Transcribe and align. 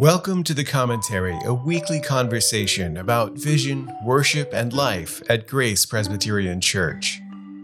Welcome 0.00 0.44
to 0.44 0.54
The 0.54 0.64
Commentary, 0.64 1.38
a 1.44 1.52
weekly 1.52 2.00
conversation 2.00 2.96
about 2.96 3.32
vision, 3.32 3.92
worship, 4.02 4.48
and 4.54 4.72
life 4.72 5.20
at 5.28 5.46
Grace 5.46 5.84
Presbyterian 5.84 6.62
Church. 6.62 7.20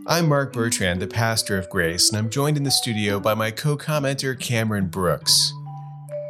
I'm 0.06 0.28
Mark 0.28 0.52
Bertrand, 0.52 1.00
the 1.00 1.06
pastor 1.06 1.56
of 1.56 1.70
Grace, 1.70 2.10
and 2.10 2.18
I'm 2.18 2.28
joined 2.28 2.58
in 2.58 2.62
the 2.64 2.70
studio 2.70 3.18
by 3.18 3.32
my 3.32 3.50
co 3.50 3.78
commenter, 3.78 4.38
Cameron 4.38 4.88
Brooks. 4.88 5.50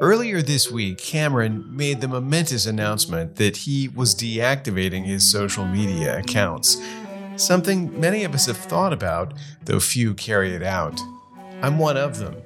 Earlier 0.00 0.42
this 0.42 0.70
week, 0.70 0.98
Cameron 0.98 1.64
made 1.76 2.00
the 2.00 2.06
momentous 2.06 2.66
announcement 2.66 3.34
that 3.34 3.56
he 3.56 3.88
was 3.88 4.14
deactivating 4.14 5.06
his 5.06 5.28
social 5.28 5.64
media 5.64 6.20
accounts, 6.20 6.80
something 7.34 7.98
many 7.98 8.22
of 8.22 8.32
us 8.32 8.46
have 8.46 8.58
thought 8.58 8.92
about, 8.92 9.34
though 9.64 9.80
few 9.80 10.14
carry 10.14 10.54
it 10.54 10.62
out. 10.62 11.00
I'm 11.62 11.80
one 11.80 11.96
of 11.96 12.18
them. 12.18 12.36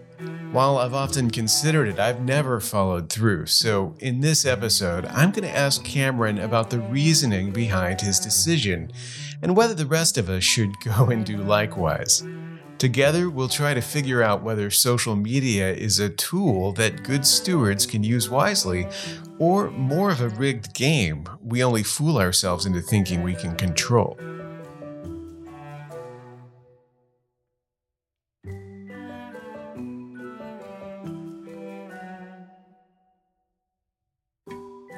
While 0.52 0.78
I've 0.78 0.94
often 0.94 1.30
considered 1.30 1.86
it, 1.86 2.00
I've 2.00 2.22
never 2.22 2.58
followed 2.58 3.08
through. 3.08 3.46
So, 3.46 3.94
in 4.00 4.18
this 4.18 4.44
episode, 4.44 5.06
I'm 5.06 5.30
going 5.30 5.44
to 5.44 5.56
ask 5.56 5.84
Cameron 5.84 6.40
about 6.40 6.70
the 6.70 6.80
reasoning 6.80 7.52
behind 7.52 8.00
his 8.00 8.18
decision 8.18 8.90
and 9.42 9.56
whether 9.56 9.74
the 9.74 9.86
rest 9.86 10.18
of 10.18 10.28
us 10.28 10.42
should 10.42 10.72
go 10.84 11.06
and 11.06 11.24
do 11.24 11.36
likewise. 11.36 12.24
Together, 12.78 13.30
we'll 13.30 13.48
try 13.48 13.74
to 13.74 13.80
figure 13.80 14.24
out 14.24 14.42
whether 14.42 14.70
social 14.70 15.14
media 15.14 15.72
is 15.72 16.00
a 16.00 16.08
tool 16.10 16.72
that 16.72 17.04
good 17.04 17.24
stewards 17.24 17.86
can 17.86 18.02
use 18.02 18.28
wisely, 18.28 18.88
or 19.38 19.70
more 19.70 20.10
of 20.10 20.20
a 20.20 20.30
rigged 20.30 20.74
game 20.74 21.28
we 21.44 21.62
only 21.62 21.84
fool 21.84 22.18
ourselves 22.18 22.66
into 22.66 22.80
thinking 22.80 23.22
we 23.22 23.36
can 23.36 23.54
control. 23.54 24.18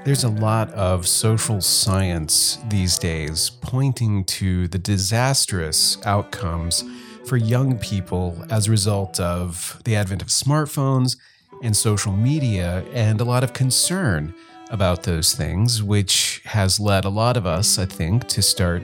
There's 0.05 0.25
a 0.25 0.29
lot 0.29 0.69
of 0.73 1.07
social 1.07 1.61
science 1.61 2.59
these 2.69 2.99
days 2.99 3.51
pointing 3.51 4.25
to 4.25 4.67
the 4.67 4.79
disastrous 4.79 5.97
outcomes 6.05 6.83
for 7.25 7.37
young 7.37 7.79
people 7.79 8.45
as 8.51 8.67
a 8.67 8.73
result 8.73 9.21
of 9.21 9.81
the 9.85 9.95
advent 9.95 10.21
of 10.21 10.27
smartphones 10.27 11.17
and 11.63 11.77
social 11.77 12.11
media, 12.11 12.85
and 12.93 13.21
a 13.21 13.25
lot 13.25 13.45
of 13.45 13.53
concern 13.53 14.35
about 14.71 15.05
those 15.05 15.35
things, 15.35 15.85
which 15.85 16.43
has 16.47 16.81
led 16.81 17.05
a 17.05 17.09
lot 17.09 17.37
of 17.37 17.47
us, 17.47 17.79
I 17.79 17.87
think, 17.87 18.27
to 18.27 18.43
start 18.43 18.83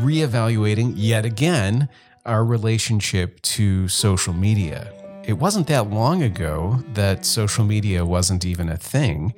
reevaluating 0.00 0.92
yet 0.96 1.24
again 1.24 1.88
our 2.26 2.44
relationship 2.44 3.40
to 3.40 3.88
social 3.88 4.34
media. 4.34 4.92
It 5.24 5.34
wasn't 5.34 5.68
that 5.68 5.88
long 5.88 6.22
ago 6.22 6.84
that 6.92 7.24
social 7.24 7.64
media 7.64 8.04
wasn't 8.04 8.44
even 8.44 8.68
a 8.68 8.76
thing 8.76 9.32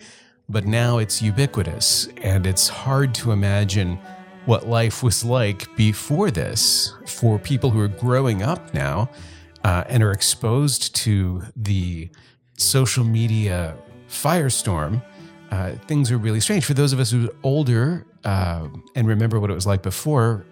but 0.48 0.66
now 0.66 0.98
it's 0.98 1.22
ubiquitous, 1.22 2.08
and 2.22 2.46
it's 2.46 2.68
hard 2.68 3.14
to 3.16 3.32
imagine 3.32 3.98
what 4.46 4.68
life 4.68 5.02
was 5.02 5.24
like 5.24 5.74
before 5.76 6.30
this 6.30 6.92
for 7.06 7.38
people 7.38 7.70
who 7.70 7.80
are 7.80 7.88
growing 7.88 8.42
up 8.42 8.74
now 8.74 9.08
uh, 9.64 9.84
and 9.88 10.02
are 10.02 10.12
exposed 10.12 10.94
to 10.94 11.42
the 11.56 12.10
social 12.58 13.04
media 13.04 13.76
firestorm. 14.08 15.02
Uh, 15.50 15.72
things 15.86 16.10
are 16.10 16.18
really 16.18 16.40
strange. 16.40 16.64
For 16.64 16.74
those 16.74 16.92
of 16.92 17.00
us 17.00 17.10
who 17.10 17.28
are 17.28 17.34
older 17.42 18.06
uh, 18.24 18.68
and 18.94 19.08
remember 19.08 19.40
what 19.40 19.50
it 19.50 19.54
was 19.54 19.66
like 19.66 19.82
before, 19.82 20.44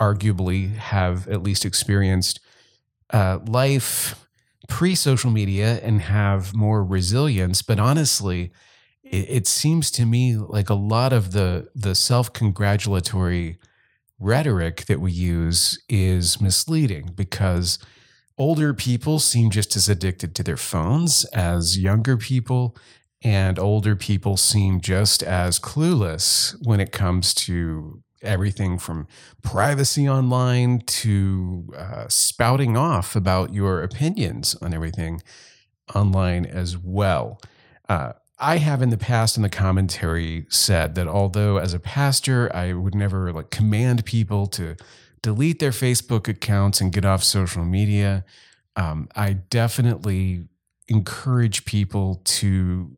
arguably 0.00 0.74
have 0.76 1.28
at 1.28 1.42
least 1.42 1.64
experienced 1.64 2.40
uh, 3.10 3.38
life 3.46 4.26
pre 4.68 4.94
social 4.94 5.30
media 5.30 5.80
and 5.82 6.00
have 6.02 6.54
more 6.54 6.84
resilience. 6.84 7.62
But 7.62 7.78
honestly, 7.78 8.52
it, 9.10 9.26
it 9.28 9.46
seems 9.46 9.90
to 9.92 10.06
me 10.06 10.36
like 10.36 10.70
a 10.70 10.74
lot 10.74 11.12
of 11.12 11.32
the 11.32 11.68
the 11.74 11.94
self 11.94 12.32
congratulatory 12.32 13.58
rhetoric 14.18 14.86
that 14.86 15.00
we 15.00 15.12
use 15.12 15.82
is 15.88 16.40
misleading 16.40 17.12
because 17.14 17.78
older 18.38 18.72
people 18.72 19.18
seem 19.18 19.50
just 19.50 19.76
as 19.76 19.88
addicted 19.88 20.34
to 20.34 20.42
their 20.42 20.56
phones 20.56 21.24
as 21.26 21.78
younger 21.78 22.16
people 22.16 22.76
and 23.22 23.58
older 23.58 23.96
people 23.96 24.36
seem 24.36 24.80
just 24.80 25.22
as 25.22 25.58
clueless 25.58 26.54
when 26.64 26.80
it 26.80 26.92
comes 26.92 27.34
to 27.34 28.02
everything 28.22 28.78
from 28.78 29.06
privacy 29.42 30.08
online 30.08 30.80
to 30.80 31.72
uh, 31.76 32.06
spouting 32.08 32.76
off 32.76 33.14
about 33.16 33.52
your 33.52 33.82
opinions 33.82 34.54
on 34.56 34.74
everything 34.74 35.22
online 35.94 36.44
as 36.44 36.76
well. 36.76 37.40
Uh, 37.88 38.12
I 38.38 38.58
have 38.58 38.82
in 38.82 38.90
the 38.90 38.98
past 38.98 39.36
in 39.36 39.42
the 39.42 39.48
commentary 39.48 40.46
said 40.50 40.94
that 40.94 41.08
although 41.08 41.56
as 41.56 41.72
a 41.72 41.80
pastor 41.80 42.54
I 42.54 42.74
would 42.74 42.94
never 42.94 43.32
like 43.32 43.50
command 43.50 44.04
people 44.04 44.46
to 44.48 44.76
delete 45.22 45.58
their 45.58 45.70
Facebook 45.70 46.28
accounts 46.28 46.80
and 46.80 46.92
get 46.92 47.04
off 47.04 47.24
social 47.24 47.64
media, 47.64 48.24
um, 48.76 49.08
I 49.16 49.32
definitely 49.32 50.48
encourage 50.88 51.64
people 51.64 52.20
to 52.24 52.96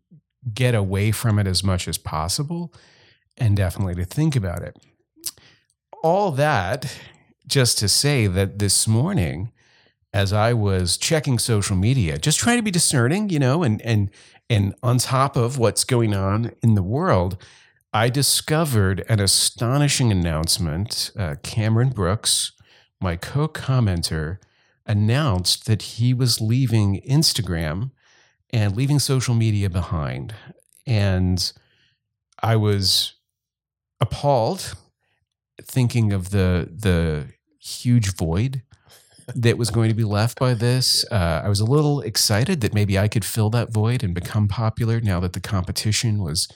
get 0.53 0.75
away 0.75 1.13
from 1.13 1.39
it 1.39 1.47
as 1.47 1.63
much 1.63 1.87
as 1.87 1.99
possible 1.99 2.75
and 3.37 3.57
definitely 3.57 3.95
to 3.95 4.05
think 4.05 4.35
about 4.35 4.63
it. 4.63 4.77
All 6.03 6.33
that 6.33 6.99
just 7.47 7.79
to 7.79 7.89
say 7.89 8.27
that 8.27 8.59
this 8.59 8.87
morning, 8.87 9.53
as 10.19 10.33
I 10.33 10.53
was 10.53 10.97
checking 10.97 11.39
social 11.39 11.77
media, 11.77 12.19
just 12.19 12.41
trying 12.41 12.57
to 12.57 12.63
be 12.65 12.73
discerning, 12.73 13.29
you 13.29 13.39
know, 13.39 13.63
and 13.63 13.81
and 13.83 14.11
and 14.51 14.75
on 14.83 14.99
top 14.99 15.37
of 15.37 15.59
what's 15.59 15.85
going 15.85 16.13
on 16.13 16.51
in 16.61 16.75
the 16.75 16.83
world, 16.83 17.37
I 17.93 18.09
discovered 18.09 19.05
an 19.09 19.21
astonishing 19.21 20.11
announcement. 20.11 21.13
Uh, 21.17 21.37
Cameron 21.45 21.91
Brooks, 21.91 22.51
my 23.01 23.15
co 23.15 23.47
commenter, 23.47 24.39
announced 24.85 25.67
that 25.67 25.83
he 25.83 26.13
was 26.13 26.41
leaving 26.41 27.01
Instagram 27.09 27.93
and 28.51 28.77
leaving 28.77 28.99
social 28.99 29.37
media 29.37 29.71
behind. 29.71 30.35
And 30.85 31.53
I 32.43 32.57
was 32.57 33.15
appalled 34.01 34.75
thinking 35.63 36.13
of 36.13 36.31
the 36.31 36.69
the 36.75 37.27
huge 37.61 38.17
void 38.17 38.63
that 39.35 39.59
was 39.59 39.71
going 39.71 39.89
to 39.89 39.95
be 39.95 40.05
left 40.05 40.39
by 40.39 40.55
this. 40.55 41.05
Uh, 41.11 41.43
I 41.45 41.49
was 41.49 41.61
a 41.61 41.65
little 41.65 42.01
excited 42.01 42.61
that 42.63 42.75
maybe 42.75 42.99
I 42.99 43.09
could 43.09 43.25
fill 43.25 43.51
that 43.51 43.71
void 43.71 44.03
and 44.03 44.15
become 44.15 44.49
popular 44.49 45.01
now 45.01 45.21
that 45.21 45.33
the 45.33 45.41
competition 45.41 46.23
was 46.23 46.49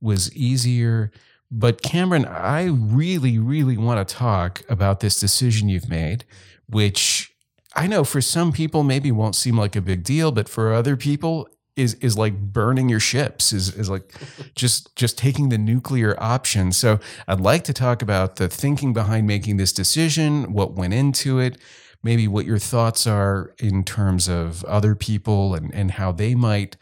was 0.00 0.34
easier. 0.34 1.10
But 1.50 1.82
Cameron, 1.82 2.26
I 2.26 2.64
really, 2.64 3.38
really 3.38 3.76
want 3.76 4.06
to 4.06 4.14
talk 4.14 4.62
about 4.68 5.00
this 5.00 5.18
decision 5.18 5.68
you've 5.68 5.88
made, 5.88 6.24
which 6.68 7.32
I 7.74 7.86
know 7.86 8.04
for 8.04 8.20
some 8.20 8.52
people 8.52 8.82
maybe 8.82 9.10
won't 9.10 9.34
seem 9.34 9.56
like 9.56 9.76
a 9.76 9.80
big 9.80 10.04
deal, 10.04 10.30
but 10.30 10.48
for 10.48 10.72
other 10.72 10.96
people 10.96 11.48
is 11.76 11.94
is 11.94 12.16
like 12.16 12.38
burning 12.38 12.88
your 12.88 13.00
ships 13.00 13.52
is 13.52 13.74
is 13.74 13.90
like 13.90 14.12
just 14.54 14.94
just 14.94 15.18
taking 15.18 15.48
the 15.48 15.58
nuclear 15.58 16.14
option. 16.22 16.72
So 16.72 17.00
I'd 17.26 17.40
like 17.40 17.64
to 17.64 17.72
talk 17.72 18.02
about 18.02 18.36
the 18.36 18.48
thinking 18.48 18.92
behind 18.92 19.26
making 19.26 19.56
this 19.56 19.72
decision, 19.72 20.52
what 20.52 20.74
went 20.74 20.94
into 20.94 21.38
it, 21.38 21.58
maybe 22.04 22.28
what 22.28 22.44
your 22.44 22.58
thoughts 22.58 23.06
are 23.06 23.54
in 23.58 23.82
terms 23.82 24.28
of 24.28 24.62
other 24.64 24.94
people 24.94 25.54
and, 25.54 25.74
and 25.74 25.92
how 25.92 26.12
they 26.12 26.34
might 26.34 26.76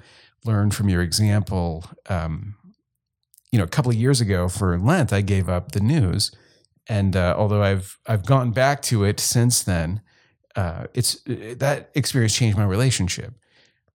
learn 0.45 0.71
from 0.73 0.89
your 0.89 1.01
example. 1.01 1.85
Um, 2.09 2.57
you 3.53 3.59
know, 3.59 3.65
a 3.65 3.69
couple 3.69 3.93
of 3.93 3.97
years 3.97 4.21
ago 4.21 4.49
for 4.49 4.77
Lent, 4.79 5.13
I 5.13 5.21
gave 5.21 5.49
up 5.49 5.73
the 5.73 5.81
news, 5.81 6.33
and 6.89 7.15
uh, 7.15 7.35
although 7.39 7.63
I've 7.63 7.99
I've 8.07 8.27
gone 8.27 8.51
back 8.51 8.83
to 8.83 9.05
it 9.05 9.21
since 9.21 9.63
then, 9.63 10.01
uh, 10.57 10.87
it's 10.93 11.23
that 11.27 11.91
experience 11.95 12.35
changed 12.35 12.59
my 12.59 12.65
relationship. 12.65 13.35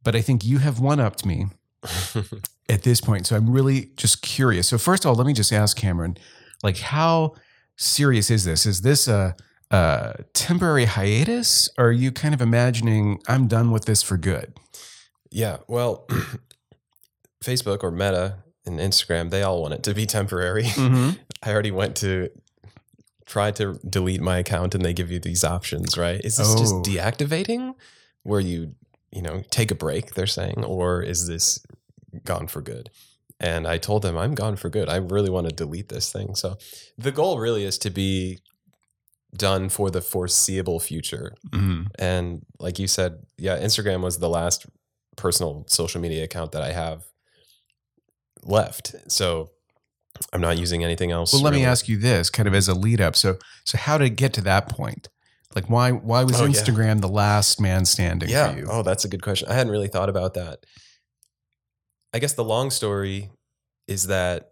But 0.03 0.15
I 0.15 0.21
think 0.21 0.45
you 0.45 0.59
have 0.59 0.79
one 0.79 0.99
upped 0.99 1.25
me 1.25 1.47
at 2.69 2.83
this 2.83 3.01
point, 3.01 3.27
so 3.27 3.35
I'm 3.35 3.49
really 3.49 3.91
just 3.97 4.21
curious. 4.21 4.69
So 4.69 4.77
first 4.77 5.03
of 5.03 5.09
all, 5.09 5.15
let 5.15 5.27
me 5.27 5.33
just 5.33 5.51
ask 5.51 5.75
Cameron, 5.75 6.17
like, 6.63 6.77
how 6.77 7.33
serious 7.75 8.31
is 8.31 8.45
this? 8.45 8.65
Is 8.65 8.81
this 8.81 9.07
a 9.07 9.35
uh, 9.71 10.13
temporary 10.33 10.85
hiatus? 10.85 11.69
Or 11.77 11.87
are 11.87 11.91
you 11.91 12.11
kind 12.11 12.33
of 12.33 12.41
imagining 12.41 13.21
I'm 13.27 13.47
done 13.47 13.71
with 13.71 13.85
this 13.85 14.03
for 14.03 14.17
good? 14.17 14.53
Yeah, 15.29 15.57
well, 15.67 16.07
Facebook 17.43 17.83
or 17.83 17.91
Meta 17.91 18.43
and 18.65 18.79
Instagram, 18.79 19.29
they 19.29 19.43
all 19.43 19.61
want 19.61 19.73
it 19.73 19.83
to 19.83 19.93
be 19.93 20.05
temporary. 20.05 20.63
Mm-hmm. 20.63 21.19
I 21.43 21.51
already 21.51 21.71
went 21.71 21.95
to 21.97 22.29
try 23.25 23.51
to 23.51 23.79
delete 23.87 24.21
my 24.21 24.37
account 24.37 24.73
and 24.73 24.83
they 24.83 24.93
give 24.93 25.11
you 25.11 25.19
these 25.19 25.43
options, 25.43 25.97
right? 25.97 26.19
Is 26.23 26.37
this 26.37 26.53
oh. 26.55 26.57
just 26.57 26.75
deactivating 26.75 27.73
where 28.23 28.39
you, 28.39 28.75
you 29.11 29.21
know, 29.21 29.43
take 29.49 29.69
a 29.69 29.75
break, 29.75 30.15
they're 30.15 30.25
saying, 30.27 30.63
or 30.63 31.01
is 31.01 31.27
this 31.27 31.59
gone 32.23 32.47
for 32.47 32.61
good? 32.61 32.89
And 33.39 33.67
I 33.67 33.77
told 33.77 34.01
them 34.01 34.17
I'm 34.17 34.33
gone 34.33 34.55
for 34.55 34.69
good. 34.69 34.89
I 34.89 34.95
really 34.95 35.29
want 35.29 35.47
to 35.47 35.53
delete 35.53 35.89
this 35.89 36.11
thing. 36.11 36.35
So 36.35 36.57
the 36.97 37.11
goal 37.11 37.37
really 37.37 37.65
is 37.65 37.77
to 37.79 37.89
be 37.89 38.39
done 39.35 39.69
for 39.69 39.89
the 39.91 40.01
foreseeable 40.01 40.79
future. 40.79 41.33
Mm-hmm. 41.51 41.83
And 41.99 42.45
like 42.59 42.79
you 42.79 42.87
said, 42.87 43.19
yeah, 43.37 43.57
Instagram 43.59 44.01
was 44.01 44.19
the 44.19 44.29
last 44.29 44.65
personal 45.15 45.65
social 45.67 45.99
media 46.01 46.23
account 46.23 46.51
that 46.53 46.61
I 46.61 46.71
have. 46.71 47.03
left. 48.43 48.95
So 49.11 49.51
I'm 50.33 50.41
not 50.41 50.57
using 50.57 50.83
anything 50.83 51.11
else. 51.11 51.33
Well, 51.33 51.41
let 51.41 51.53
me 51.53 51.65
ask 51.65 51.87
you 51.89 51.97
this, 51.97 52.29
kind 52.29 52.47
of 52.47 52.53
as 52.53 52.67
a 52.67 52.73
lead 52.73 53.01
up. 53.01 53.15
So, 53.15 53.37
so 53.65 53.77
how 53.77 53.97
did 53.97 54.05
it 54.05 54.15
get 54.15 54.33
to 54.33 54.41
that 54.41 54.69
point? 54.69 55.09
Like, 55.55 55.69
why 55.69 55.91
why 55.91 56.23
was 56.23 56.39
Oh, 56.39 56.45
yeah. 56.45 56.51
Instagram 56.51 57.01
the 57.01 57.07
last 57.07 57.59
man 57.59 57.85
standing 57.85 58.29
Yeah. 58.29 58.51
for 58.53 58.59
you? 58.59 58.67
Oh, 58.69 58.83
that's 58.83 59.05
a 59.05 59.07
good 59.07 59.21
question. 59.21 59.47
I 59.49 59.53
hadn't 59.53 59.71
really 59.71 59.87
thought 59.87 60.09
about 60.09 60.33
that. 60.35 60.65
I 62.13 62.19
guess 62.19 62.33
the 62.33 62.43
long 62.43 62.69
story 62.71 63.29
is 63.87 64.07
that, 64.07 64.51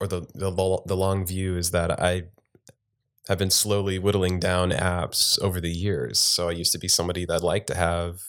or 0.00 0.06
the 0.06 0.20
the, 0.34 0.50
the 0.86 0.96
long 0.96 1.26
view 1.26 1.56
is 1.56 1.70
that 1.72 2.00
I 2.00 2.24
have 3.28 3.38
been 3.38 3.50
slowly 3.50 3.98
whittling 3.98 4.38
down 4.38 4.70
apps 4.70 5.40
over 5.40 5.60
the 5.60 5.70
years. 5.70 6.18
So 6.18 6.48
I 6.48 6.52
used 6.52 6.72
to 6.72 6.78
be 6.78 6.88
somebody 6.88 7.24
that 7.24 7.42
liked 7.42 7.66
to 7.68 7.74
have 7.74 8.22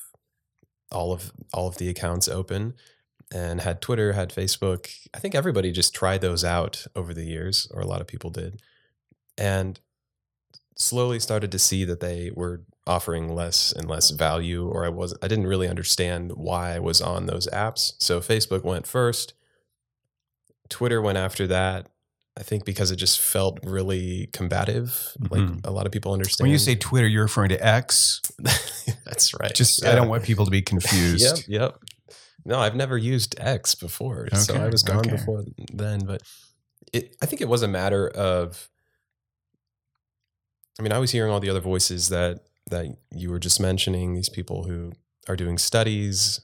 all 0.92 1.12
of 1.12 1.32
all 1.54 1.68
of 1.68 1.78
the 1.78 1.90
accounts 1.90 2.28
open 2.28 2.74
and 3.34 3.62
had 3.62 3.82
Twitter, 3.82 4.14
had 4.14 4.30
Facebook. 4.30 4.90
I 5.14 5.20
think 5.20 5.36
everybody 5.36 5.72
just 5.72 5.94
tried 5.94 6.22
those 6.22 6.44
out 6.44 6.88
over 6.96 7.14
the 7.14 7.26
years, 7.26 7.68
or 7.72 7.82
a 7.82 7.88
lot 7.88 8.02
of 8.02 8.08
people 8.08 8.30
did. 8.30 8.62
And 9.38 9.80
slowly 10.76 11.20
started 11.20 11.52
to 11.52 11.60
see 11.60 11.84
that 11.84 12.00
they 12.00 12.32
were 12.34 12.64
offering 12.86 13.36
less 13.36 13.74
and 13.74 13.90
less 13.90 14.12
value 14.12 14.68
or 14.68 14.86
I 14.86 14.90
was 14.90 15.14
I 15.22 15.28
didn't 15.28 15.48
really 15.48 15.68
understand 15.68 16.32
why 16.36 16.76
I 16.76 16.80
was 16.80 17.02
on 17.02 17.26
those 17.26 17.48
apps. 17.48 17.94
So 18.00 18.20
Facebook 18.20 18.64
went 18.64 18.88
first. 18.88 19.34
Twitter 20.70 21.02
went 21.02 21.18
after 21.18 21.48
that. 21.48 21.90
I 22.38 22.44
think 22.44 22.66
because 22.66 22.92
it 22.92 22.98
just 22.98 23.20
felt 23.20 23.60
really 23.64 24.30
combative. 24.32 25.12
Like 25.32 25.42
Mhm. 25.42 25.66
a 25.66 25.72
lot 25.72 25.88
of 25.88 25.92
people 25.92 26.14
understand. 26.14 26.46
When 26.46 26.52
you 26.52 26.60
say 26.60 26.76
Twitter, 26.76 27.08
you're 27.08 27.24
referring 27.24 27.50
to 27.50 27.66
X. 27.66 28.22
that's 29.06 29.34
right. 29.40 29.54
Just 29.56 29.84
I 29.84 29.96
don't 29.96 30.08
want 30.08 30.24
people 30.24 30.46
to 30.46 30.52
be 30.52 30.62
confused. 30.62 31.48
Yep, 31.50 31.62
yep. 31.62 31.80
No, 32.46 32.60
I've 32.60 32.76
never 32.76 32.98
used 32.98 33.36
X 33.40 33.74
before, 33.76 34.28
so 34.34 34.56
I 34.56 34.68
was 34.70 34.84
gone 34.84 35.00
okay. 35.00 35.12
before 35.12 35.44
then. 35.74 36.06
But 36.06 36.22
it, 36.94 37.16
I 37.22 37.26
think 37.26 37.42
it 37.42 37.50
was 37.50 37.64
a 37.64 37.68
matter 37.68 38.08
of. 38.08 38.70
I 40.80 40.84
mean, 40.84 40.94
I 40.94 41.00
was 41.00 41.12
hearing 41.12 41.32
all 41.32 41.40
the 41.40 41.50
other 41.50 41.60
voices 41.60 42.10
that 42.10 42.42
that 42.70 42.86
you 43.12 43.32
were 43.32 43.40
just 43.40 43.60
mentioning. 43.60 44.14
These 44.14 44.30
people 44.30 44.64
who 44.64 44.94
are 45.28 45.36
doing 45.36 45.58
studies 45.58 46.40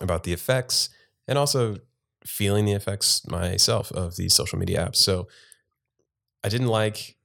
about 0.00 0.22
the 0.22 0.32
effects, 0.32 0.88
and 1.26 1.36
also 1.36 1.78
feeling 2.24 2.64
the 2.66 2.72
effects 2.72 3.26
myself 3.26 3.90
of 3.92 4.16
these 4.16 4.34
social 4.34 4.58
media 4.58 4.86
apps. 4.88 4.96
So 4.96 5.28
I 6.44 6.48
didn't 6.48 6.68
like 6.68 7.16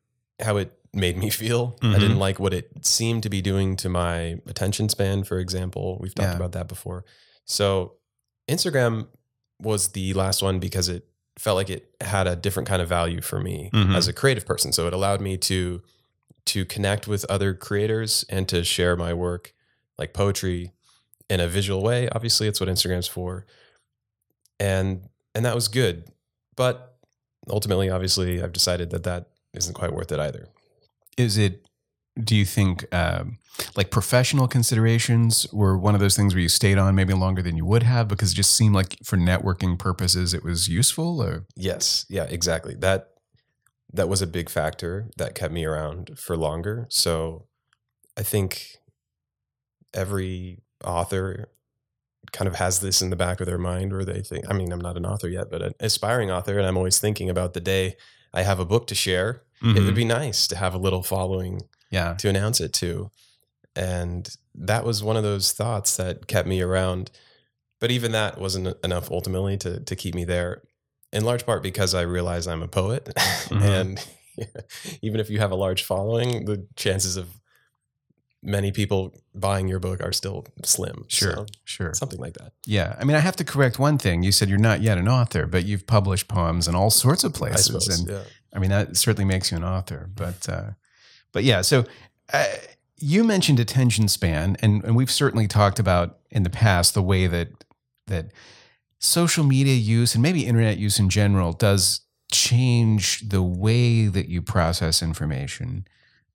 how 0.42 0.58
it 0.58 0.72
made 0.94 1.18
me 1.18 1.30
feel. 1.42 1.78
I 1.82 1.86
Mhm. 1.88 2.00
didn't 2.00 2.20
like 2.20 2.40
what 2.40 2.54
it 2.54 2.86
seemed 2.86 3.24
to 3.24 3.30
be 3.30 3.42
doing 3.42 3.76
to 3.78 3.90
my 3.90 4.40
attention 4.48 4.90
span, 4.90 5.24
for 5.24 5.40
example. 5.40 5.98
We've 6.00 6.16
talked 6.16 6.30
Yeah. 6.30 6.36
about 6.36 6.54
that 6.54 6.68
before. 6.68 7.06
So 7.46 7.96
Instagram 8.48 9.08
was 9.60 9.90
the 9.90 10.14
last 10.14 10.42
one 10.42 10.60
because 10.60 10.90
it 10.90 11.08
felt 11.38 11.56
like 11.56 11.70
it 11.70 11.90
had 12.02 12.28
a 12.28 12.36
different 12.36 12.68
kind 12.68 12.82
of 12.82 12.88
value 12.88 13.22
for 13.22 13.40
me 13.42 13.70
Mhm. 13.74 13.96
as 13.96 14.08
a 14.08 14.14
creative 14.14 14.46
person. 14.46 14.72
So 14.72 14.88
it 14.88 14.94
allowed 14.94 15.22
me 15.22 15.38
to 15.38 15.82
to 16.46 16.64
connect 16.64 17.08
with 17.08 17.26
other 17.28 17.56
creators 17.56 18.24
and 18.30 18.48
to 18.48 18.64
share 18.64 18.96
my 18.96 19.12
work 19.16 19.52
like 19.98 20.14
poetry 20.14 20.72
in 21.28 21.40
a 21.40 21.48
visual 21.48 21.82
way. 21.82 22.08
Obviously, 22.10 22.48
it's 22.48 22.60
what 22.60 22.70
Instagram's 22.70 23.08
for. 23.08 23.48
And 24.60 25.08
and 25.34 25.46
that 25.46 25.56
was 25.56 25.68
good. 25.68 26.06
But 26.56 26.98
ultimately, 27.50 27.90
obviously, 27.90 28.42
I've 28.42 28.54
decided 28.54 28.90
that 28.92 29.04
that 29.04 29.28
isn't 29.54 29.74
quite 29.74 29.94
worth 29.94 30.12
it 30.12 30.20
either. 30.20 30.48
Is 31.18 31.38
it? 31.38 31.68
Do 32.24 32.34
you 32.34 32.46
think 32.46 32.86
um, 32.96 33.40
like 33.76 33.92
professional 33.92 34.48
considerations 34.48 35.46
were 35.52 35.78
one 35.78 35.96
of 35.96 36.00
those 36.00 36.16
things 36.16 36.34
where 36.34 36.42
you 36.42 36.48
stayed 36.48 36.78
on 36.78 36.96
maybe 36.96 37.14
longer 37.14 37.42
than 37.42 37.58
you 37.58 37.66
would 37.66 37.84
have 37.84 38.08
because 38.08 38.32
it 38.32 38.36
just 38.36 38.56
seemed 38.56 38.74
like 38.74 38.98
for 39.04 39.18
networking 39.18 39.78
purposes 39.78 40.34
it 40.34 40.42
was 40.42 40.70
useful? 40.70 41.22
Or 41.22 41.46
Yes, 41.58 42.06
yeah, 42.10 42.24
exactly. 42.24 42.74
That 42.76 43.10
that 43.92 44.08
was 44.08 44.22
a 44.22 44.28
big 44.28 44.50
factor 44.50 45.10
that 45.18 45.36
kept 45.36 45.54
me 45.54 45.66
around 45.66 46.18
for 46.18 46.38
longer. 46.38 46.88
So 46.90 47.48
I 48.18 48.24
think 48.24 48.78
every 49.94 50.60
author 50.84 51.50
kind 52.32 52.48
of 52.48 52.56
has 52.56 52.80
this 52.80 53.02
in 53.02 53.10
the 53.10 53.16
back 53.16 53.40
of 53.40 53.46
their 53.48 53.58
mind 53.58 53.92
where 53.94 54.06
they 54.06 54.22
think, 54.22 54.46
I 54.50 54.54
mean, 54.54 54.72
I'm 54.72 54.82
not 54.82 54.98
an 54.98 55.06
author 55.06 55.28
yet, 55.28 55.50
but 55.50 55.62
an 55.62 55.74
aspiring 55.80 56.32
author, 56.32 56.58
and 56.58 56.68
I'm 56.68 56.78
always 56.78 57.00
thinking 57.00 57.30
about 57.30 57.54
the 57.54 57.62
day 57.62 57.96
I 58.34 58.44
have 58.44 58.60
a 58.60 58.66
book 58.66 58.88
to 58.88 58.96
share. 58.96 59.44
It 59.62 59.66
Mhm. 59.78 59.86
would 59.86 59.96
be 59.96 60.06
nice 60.06 60.48
to 60.48 60.56
have 60.58 60.74
a 60.74 60.78
little 60.78 61.02
following 61.02 61.62
yeah, 61.90 62.14
to 62.16 62.28
announce 62.30 62.60
it 62.60 62.74
to. 62.74 63.10
And 63.76 64.30
that 64.54 64.84
was 64.86 65.04
one 65.04 65.18
of 65.18 65.24
those 65.24 65.52
thoughts 65.54 65.96
that 65.98 66.28
kept 66.28 66.48
me 66.48 66.62
around. 66.62 67.12
But 67.80 67.92
even 67.92 68.12
that 68.14 68.38
wasn't 68.40 68.76
enough 68.84 69.10
ultimately 69.12 69.58
to 69.58 69.80
to 69.82 69.96
keep 69.96 70.16
me 70.16 70.26
there. 70.26 70.64
In 71.14 71.24
large 71.24 71.46
part 71.46 71.64
because 71.64 71.94
I 71.94 72.02
realize 72.02 72.48
I'm 72.48 72.64
a 72.64 72.68
poet. 72.68 73.06
Mhm. 73.50 73.62
and 73.62 74.08
even 75.02 75.20
if 75.20 75.30
you 75.30 75.40
have 75.40 75.52
a 75.52 75.56
large 75.56 75.84
following, 75.84 76.46
the 76.46 76.68
chances 76.76 77.16
of 77.18 77.28
many 78.46 78.72
people 78.72 79.14
buying 79.34 79.68
your 79.68 79.80
book 79.80 80.02
are 80.02 80.14
still 80.14 80.46
slim. 80.64 81.06
sure, 81.08 81.34
So, 81.36 81.46
sure. 81.64 81.94
something 81.94 82.20
like 82.20 82.34
that. 82.36 82.54
Yeah, 82.66 82.96
I 83.00 83.04
mean, 83.04 83.18
I 83.18 83.20
have 83.20 83.36
to 83.38 83.44
correct 83.44 83.80
one 83.80 83.98
thing. 83.98 84.24
You 84.24 84.32
said 84.32 84.50
you're 84.50 84.58
not 84.58 84.82
yet 84.82 84.98
an 84.98 85.08
author, 85.08 85.46
but 85.48 85.66
you've 85.66 85.88
published 85.88 86.28
poems 86.28 86.68
in 86.68 86.76
all 86.76 86.90
sorts 86.92 87.24
of 87.24 87.36
I 87.36 87.38
places, 87.38 87.66
suppose. 87.66 88.00
and 88.00 88.10
yeah. 88.10 88.24
I 88.54 88.60
mean 88.60 88.70
that 88.70 88.96
certainly 88.96 89.26
makes 89.26 89.52
you 89.52 89.58
an 89.58 89.64
author. 89.64 90.10
But 90.14 90.48
uh, 90.48 90.72
but 91.34 91.44
yeah, 91.44 91.62
so 91.62 91.86
uh, 92.32 92.46
you 92.98 93.24
mentioned 93.24 93.60
attention 93.60 94.08
span, 94.08 94.56
and 94.62 94.84
and 94.84 94.96
we've 94.96 95.12
certainly 95.12 95.48
talked 95.48 95.80
about 95.80 96.20
in 96.30 96.44
the 96.44 96.50
past 96.50 96.94
the 96.94 97.02
way 97.02 97.28
that 97.28 97.50
that 98.08 98.32
social 99.00 99.44
media 99.44 99.76
use 99.76 100.16
and 100.16 100.22
maybe 100.22 100.46
internet 100.46 100.78
use 100.78 101.00
in 101.00 101.10
general 101.10 101.52
does 101.54 102.02
change 102.32 103.28
the 103.30 103.42
way 103.42 104.08
that 104.08 104.30
you 104.30 104.42
process 104.42 105.02
information. 105.02 105.86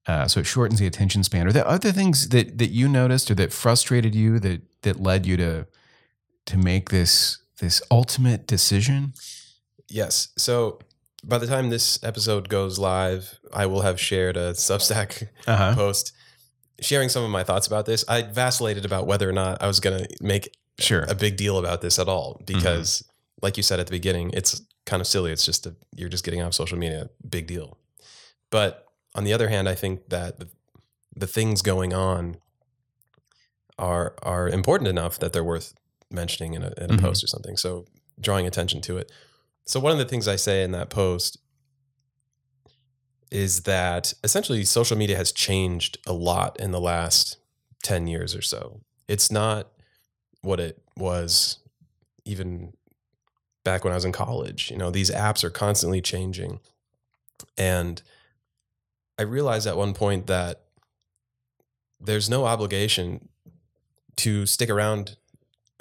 Uh, 0.06 0.26
so 0.26 0.40
it 0.40 0.46
shortens 0.46 0.80
the 0.80 0.86
attention 0.86 1.22
span. 1.22 1.46
Are 1.46 1.52
there 1.52 1.66
other 1.66 1.92
things 1.92 2.28
that 2.30 2.58
that 2.58 2.70
you 2.70 2.88
noticed 2.88 3.30
or 3.30 3.34
that 3.36 3.52
frustrated 3.52 4.14
you 4.14 4.38
that 4.40 4.62
that 4.82 4.98
led 5.00 5.26
you 5.26 5.36
to 5.36 5.66
to 6.46 6.56
make 6.56 6.90
this 6.90 7.38
this 7.58 7.82
ultimate 7.90 8.46
decision? 8.46 9.12
Yes. 9.88 10.28
So 10.38 10.78
by 11.22 11.36
the 11.38 11.46
time 11.46 11.68
this 11.68 12.02
episode 12.02 12.48
goes 12.48 12.78
live, 12.78 13.38
I 13.52 13.66
will 13.66 13.82
have 13.82 14.00
shared 14.00 14.36
a 14.36 14.52
Substack 14.52 15.28
Uh 15.46 15.56
huh. 15.56 15.74
post 15.74 16.12
sharing 16.80 17.10
some 17.10 17.22
of 17.22 17.30
my 17.30 17.44
thoughts 17.44 17.66
about 17.66 17.84
this. 17.84 18.04
I 18.08 18.22
vacillated 18.22 18.86
about 18.86 19.06
whether 19.06 19.28
or 19.28 19.32
not 19.34 19.60
I 19.62 19.66
was 19.66 19.80
going 19.80 20.02
to 20.02 20.08
make 20.22 20.48
Sure. 20.78 21.02
a 21.08 21.14
big 21.14 21.36
deal 21.36 21.58
about 21.58 21.82
this 21.82 21.98
at 21.98 22.08
all 22.08 22.40
because, 22.46 23.04
like 23.42 23.58
you 23.58 23.62
said 23.62 23.78
at 23.80 23.86
the 23.86 23.90
beginning, 23.90 24.30
it's 24.32 24.62
kind 24.86 25.02
of 25.02 25.06
silly. 25.06 25.30
It's 25.30 25.44
just 25.44 25.66
a, 25.66 25.76
you're 25.94 26.08
just 26.08 26.24
getting 26.24 26.40
off 26.40 26.54
social 26.54 26.78
media, 26.78 27.10
big 27.28 27.46
deal. 27.46 27.76
But 28.50 28.86
on 29.14 29.24
the 29.24 29.32
other 29.32 29.48
hand, 29.48 29.68
I 29.68 29.74
think 29.74 30.08
that 30.08 30.38
the, 30.38 30.48
the 31.14 31.26
things 31.26 31.62
going 31.62 31.92
on 31.92 32.36
are 33.78 34.14
are 34.22 34.48
important 34.48 34.88
enough 34.88 35.18
that 35.18 35.32
they're 35.32 35.44
worth 35.44 35.74
mentioning 36.10 36.54
in 36.54 36.62
a, 36.62 36.72
in 36.76 36.90
a 36.90 36.94
Mhm. 36.94 37.00
post 37.00 37.24
or 37.24 37.26
something. 37.26 37.56
So 37.56 37.86
drawing 38.20 38.46
attention 38.46 38.80
to 38.82 38.98
it. 38.98 39.10
So 39.64 39.80
one 39.80 39.92
of 39.92 39.98
the 39.98 40.04
things 40.04 40.28
I 40.28 40.36
say 40.36 40.62
in 40.62 40.72
that 40.72 40.90
post 40.90 41.38
is 43.30 43.62
that 43.62 44.12
essentially 44.24 44.64
social 44.64 44.96
media 44.98 45.16
has 45.16 45.30
changed 45.32 45.98
a 46.06 46.12
lot 46.12 46.58
in 46.58 46.72
the 46.72 46.80
last 46.80 47.36
10 47.84 48.06
years 48.08 48.34
or 48.34 48.42
so. 48.42 48.80
It's 49.08 49.30
not 49.30 49.68
what 50.42 50.58
it 50.58 50.82
was 50.96 51.58
even 52.24 52.72
back 53.64 53.84
when 53.84 53.92
I 53.92 53.96
was 53.96 54.04
in 54.04 54.12
college. 54.12 54.70
You 54.70 54.76
know, 54.78 54.90
these 54.90 55.10
apps 55.10 55.44
are 55.44 55.50
constantly 55.50 56.00
changing. 56.00 56.60
And 57.56 58.02
I 59.20 59.24
realized 59.24 59.66
at 59.66 59.76
one 59.76 59.92
point 59.92 60.26
that 60.28 60.62
there's 62.00 62.30
no 62.30 62.46
obligation 62.46 63.28
to 64.16 64.46
stick 64.46 64.70
around 64.70 65.16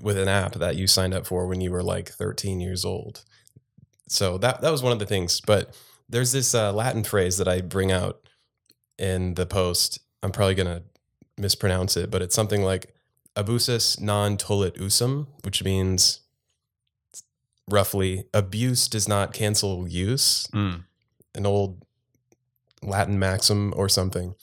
with 0.01 0.17
an 0.17 0.27
app 0.27 0.53
that 0.55 0.75
you 0.75 0.88
signed 0.88 1.13
up 1.13 1.25
for 1.25 1.48
when 1.48 1.62
you 1.62 1.72
were 1.72 1.84
like 1.84 2.10
13 2.10 2.60
years 2.60 2.84
old. 2.84 3.24
So 4.10 4.38
that 4.39 4.60
that 4.62 4.72
was 4.72 4.84
one 4.84 4.91
of 4.91 5.00
the 5.00 5.05
things. 5.05 5.39
But 5.39 5.74
there's 6.10 6.31
this 6.34 6.53
uh, 6.53 6.74
Latin 6.74 7.03
phrase 7.03 7.38
that 7.38 7.48
I 7.48 7.62
bring 7.62 7.91
out 7.91 8.27
in 8.98 9.36
the 9.36 9.46
post. 9.46 10.00
I'm 10.22 10.31
probably 10.31 10.55
gonna 10.55 10.81
mispronounce 11.38 11.96
it, 11.96 12.12
but 12.12 12.22
it's 12.22 12.36
something 12.36 12.63
like 12.63 12.93
abusus 13.38 14.01
non 14.01 14.36
tollit 14.36 14.77
usum, 14.77 15.27
which 15.46 15.63
means 15.63 16.22
roughly 17.69 18.25
abuse 18.34 18.88
does 18.89 19.08
not 19.08 19.31
cancel 19.31 19.88
use 19.88 20.48
Mm. 20.53 20.84
an 21.36 21.46
old 21.46 21.86
Latin 22.81 23.19
maxim 23.19 23.74
or 23.75 23.89
something. 23.89 24.36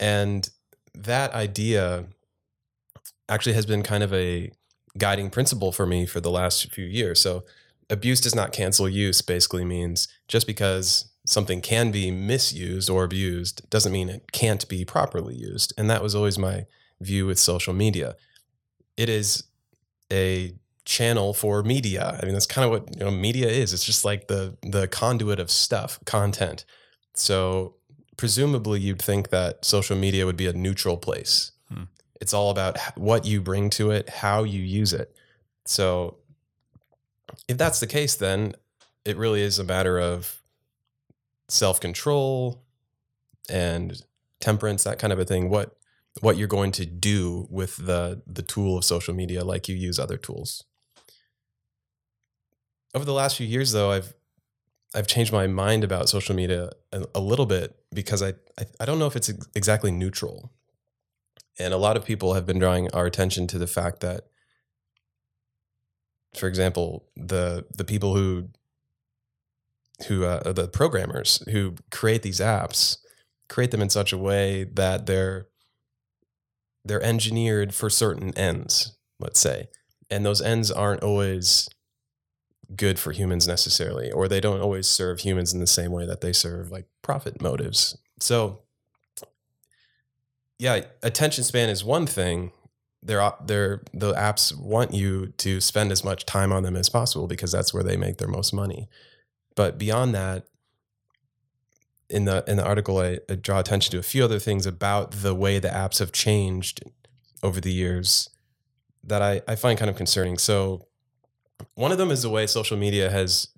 And 0.00 0.48
that 0.94 1.32
idea 1.32 2.06
actually 3.28 3.54
has 3.54 3.66
been 3.66 3.82
kind 3.82 4.02
of 4.02 4.12
a 4.12 4.50
guiding 4.98 5.30
principle 5.30 5.72
for 5.72 5.86
me 5.86 6.06
for 6.06 6.20
the 6.20 6.30
last 6.30 6.70
few 6.72 6.84
years. 6.84 7.20
So, 7.20 7.44
abuse 7.88 8.20
does 8.20 8.34
not 8.34 8.52
cancel 8.52 8.88
use 8.88 9.20
basically 9.22 9.64
means 9.64 10.08
just 10.28 10.46
because 10.46 11.10
something 11.26 11.60
can 11.60 11.90
be 11.90 12.10
misused 12.10 12.90
or 12.90 13.04
abused 13.04 13.68
doesn't 13.70 13.92
mean 13.92 14.08
it 14.08 14.32
can't 14.32 14.66
be 14.68 14.84
properly 14.84 15.34
used. 15.34 15.72
And 15.78 15.88
that 15.90 16.02
was 16.02 16.14
always 16.14 16.38
my 16.38 16.66
view 17.00 17.26
with 17.26 17.38
social 17.38 17.74
media. 17.74 18.16
It 18.96 19.08
is 19.08 19.44
a 20.12 20.54
channel 20.84 21.32
for 21.32 21.62
media. 21.62 22.18
I 22.20 22.24
mean, 22.24 22.34
that's 22.34 22.46
kind 22.46 22.64
of 22.64 22.70
what 22.70 22.96
you 22.96 23.04
know 23.04 23.10
media 23.10 23.48
is. 23.48 23.72
It's 23.72 23.84
just 23.84 24.04
like 24.04 24.28
the 24.28 24.56
the 24.62 24.88
conduit 24.88 25.38
of 25.38 25.50
stuff, 25.50 25.98
content. 26.04 26.64
So 27.14 27.76
presumably, 28.22 28.78
you'd 28.78 29.02
think 29.02 29.30
that 29.30 29.64
social 29.64 29.96
media 29.96 30.24
would 30.24 30.36
be 30.36 30.46
a 30.46 30.52
neutral 30.52 30.96
place. 30.96 31.50
Hmm. 31.68 31.86
It's 32.20 32.32
all 32.32 32.50
about 32.50 32.78
what 32.96 33.24
you 33.24 33.40
bring 33.40 33.68
to 33.70 33.90
it, 33.90 34.08
how 34.08 34.44
you 34.44 34.62
use 34.62 34.92
it. 34.92 35.12
So 35.64 36.18
if 37.48 37.58
that's 37.58 37.80
the 37.80 37.88
case, 37.88 38.14
then 38.14 38.52
it 39.04 39.16
really 39.16 39.42
is 39.42 39.58
a 39.58 39.64
matter 39.64 39.98
of 39.98 40.40
self 41.48 41.80
control 41.80 42.62
and 43.50 44.00
temperance, 44.38 44.84
that 44.84 45.00
kind 45.00 45.12
of 45.12 45.18
a 45.18 45.24
thing. 45.24 45.50
What 45.50 45.76
what 46.20 46.36
you're 46.36 46.46
going 46.46 46.70
to 46.72 46.86
do 46.86 47.48
with 47.50 47.76
the 47.76 48.22
the 48.24 48.42
tool 48.42 48.78
of 48.78 48.84
social 48.84 49.14
media, 49.14 49.42
like 49.42 49.68
you 49.68 49.74
use 49.74 49.98
other 49.98 50.16
tools. 50.16 50.62
Over 52.94 53.04
the 53.04 53.14
last 53.14 53.36
few 53.36 53.48
years, 53.48 53.72
though, 53.72 53.90
I've 53.90 54.14
I've 54.94 55.06
changed 55.06 55.32
my 55.32 55.46
mind 55.46 55.84
about 55.84 56.08
social 56.08 56.34
media 56.34 56.70
a, 56.92 57.04
a 57.14 57.20
little 57.20 57.46
bit 57.46 57.74
because 57.94 58.22
I, 58.22 58.34
I 58.58 58.66
I 58.80 58.84
don't 58.84 58.98
know 58.98 59.06
if 59.06 59.16
it's 59.16 59.32
exactly 59.54 59.90
neutral, 59.90 60.52
and 61.58 61.72
a 61.72 61.78
lot 61.78 61.96
of 61.96 62.04
people 62.04 62.34
have 62.34 62.46
been 62.46 62.58
drawing 62.58 62.90
our 62.92 63.06
attention 63.06 63.46
to 63.48 63.58
the 63.58 63.66
fact 63.66 64.00
that 64.00 64.26
for 66.34 66.46
example, 66.46 67.06
the 67.16 67.66
the 67.76 67.84
people 67.84 68.14
who 68.16 68.48
who 70.08 70.24
uh, 70.24 70.52
the 70.52 70.68
programmers 70.68 71.42
who 71.50 71.74
create 71.90 72.22
these 72.22 72.40
apps 72.40 72.98
create 73.48 73.70
them 73.70 73.82
in 73.82 73.90
such 73.90 74.12
a 74.12 74.18
way 74.18 74.64
that 74.64 75.06
they're 75.06 75.48
they're 76.84 77.02
engineered 77.02 77.74
for 77.74 77.88
certain 77.90 78.36
ends, 78.36 78.96
let's 79.20 79.38
say, 79.38 79.68
and 80.10 80.24
those 80.24 80.40
ends 80.40 80.70
aren't 80.70 81.02
always 81.02 81.68
good 82.76 82.98
for 82.98 83.12
humans 83.12 83.46
necessarily, 83.46 84.10
or 84.10 84.28
they 84.28 84.40
don't 84.40 84.60
always 84.60 84.88
serve 84.88 85.20
humans 85.20 85.52
in 85.52 85.60
the 85.60 85.66
same 85.66 85.92
way 85.92 86.06
that 86.06 86.20
they 86.20 86.32
serve 86.32 86.70
like 86.70 86.86
profit 87.02 87.40
motives. 87.40 87.96
So, 88.20 88.60
yeah, 90.58 90.82
attention 91.02 91.44
span 91.44 91.68
is 91.68 91.84
one 91.84 92.06
thing, 92.06 92.52
they're, 93.02 93.32
they're, 93.44 93.82
the 93.92 94.12
apps 94.14 94.56
want 94.56 94.94
you 94.94 95.28
to 95.38 95.60
spend 95.60 95.90
as 95.90 96.04
much 96.04 96.24
time 96.24 96.52
on 96.52 96.62
them 96.62 96.76
as 96.76 96.88
possible 96.88 97.26
because 97.26 97.50
that's 97.50 97.74
where 97.74 97.82
they 97.82 97.96
make 97.96 98.18
their 98.18 98.28
most 98.28 98.52
money. 98.52 98.88
But 99.56 99.76
beyond 99.76 100.14
that, 100.14 100.46
in 102.12 102.26
the 102.26 102.44
in 102.46 102.58
the 102.58 102.64
article, 102.64 102.98
I, 102.98 103.18
I 103.28 103.36
draw 103.36 103.58
attention 103.58 103.90
to 103.92 103.98
a 103.98 104.02
few 104.02 104.22
other 104.22 104.38
things 104.38 104.66
about 104.66 105.12
the 105.12 105.34
way 105.34 105.58
the 105.58 105.68
apps 105.68 105.98
have 105.98 106.12
changed 106.12 106.82
over 107.42 107.60
the 107.60 107.72
years 107.72 108.28
that 109.02 109.22
I, 109.22 109.40
I 109.48 109.56
find 109.56 109.78
kind 109.78 109.90
of 109.90 109.96
concerning. 109.96 110.38
So 110.38 110.86
one 111.74 111.92
of 111.92 111.98
them 111.98 112.10
is 112.10 112.22
the 112.22 112.30
way 112.30 112.46
social 112.46 112.76
media 112.76 113.10
has 113.10 113.48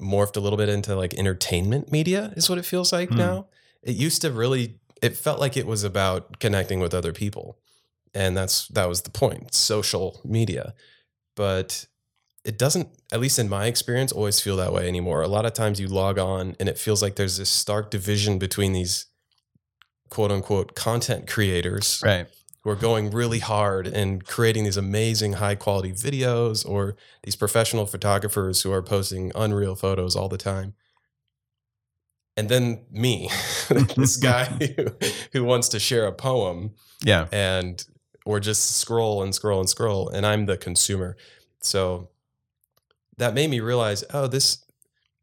morphed 0.00 0.36
a 0.36 0.40
little 0.40 0.56
bit 0.56 0.68
into 0.68 0.94
like 0.94 1.14
entertainment 1.14 1.90
media 1.90 2.32
is 2.36 2.48
what 2.48 2.58
it 2.58 2.64
feels 2.64 2.92
like 2.92 3.08
hmm. 3.08 3.18
now. 3.18 3.46
It 3.82 3.96
used 3.96 4.22
to 4.22 4.32
really 4.32 4.78
it 5.02 5.16
felt 5.16 5.40
like 5.40 5.56
it 5.56 5.66
was 5.66 5.84
about 5.84 6.40
connecting 6.40 6.80
with 6.80 6.94
other 6.94 7.12
people 7.12 7.58
and 8.14 8.36
that's 8.36 8.68
that 8.68 8.88
was 8.88 9.02
the 9.02 9.10
point 9.10 9.54
social 9.54 10.20
media 10.24 10.74
but 11.36 11.86
it 12.44 12.58
doesn't 12.58 12.88
at 13.12 13.20
least 13.20 13.38
in 13.38 13.48
my 13.48 13.66
experience 13.66 14.12
always 14.12 14.40
feel 14.40 14.56
that 14.56 14.72
way 14.72 14.88
anymore 14.88 15.22
a 15.22 15.28
lot 15.28 15.46
of 15.46 15.52
times 15.52 15.80
you 15.80 15.86
log 15.86 16.18
on 16.18 16.56
and 16.58 16.68
it 16.68 16.78
feels 16.78 17.02
like 17.02 17.16
there's 17.16 17.38
this 17.38 17.50
stark 17.50 17.90
division 17.90 18.38
between 18.38 18.72
these 18.72 19.06
quote 20.08 20.30
unquote 20.30 20.74
content 20.74 21.26
creators 21.26 22.02
right 22.04 22.26
who 22.62 22.70
are 22.70 22.76
going 22.76 23.10
really 23.10 23.38
hard 23.38 23.86
and 23.86 24.24
creating 24.26 24.64
these 24.64 24.76
amazing 24.76 25.34
high 25.34 25.54
quality 25.54 25.92
videos 25.92 26.68
or 26.68 26.96
these 27.22 27.36
professional 27.36 27.86
photographers 27.86 28.62
who 28.62 28.72
are 28.72 28.82
posting 28.82 29.30
unreal 29.34 29.74
photos 29.74 30.16
all 30.16 30.28
the 30.28 30.38
time. 30.38 30.74
And 32.36 32.48
then 32.48 32.84
me 32.90 33.30
this 33.96 34.16
guy 34.22 34.44
who, 34.44 34.86
who 35.32 35.44
wants 35.44 35.68
to 35.70 35.78
share 35.78 36.06
a 36.06 36.12
poem 36.12 36.74
yeah. 37.04 37.26
and 37.32 37.84
or 38.26 38.40
just 38.40 38.76
scroll 38.76 39.22
and 39.22 39.34
scroll 39.34 39.60
and 39.60 39.68
scroll 39.68 40.08
and 40.08 40.26
i'm 40.26 40.46
the 40.46 40.56
consumer. 40.56 41.16
So 41.60 42.10
that 43.16 43.34
made 43.34 43.50
me 43.50 43.60
realize 43.60 44.04
oh 44.12 44.26
this 44.26 44.64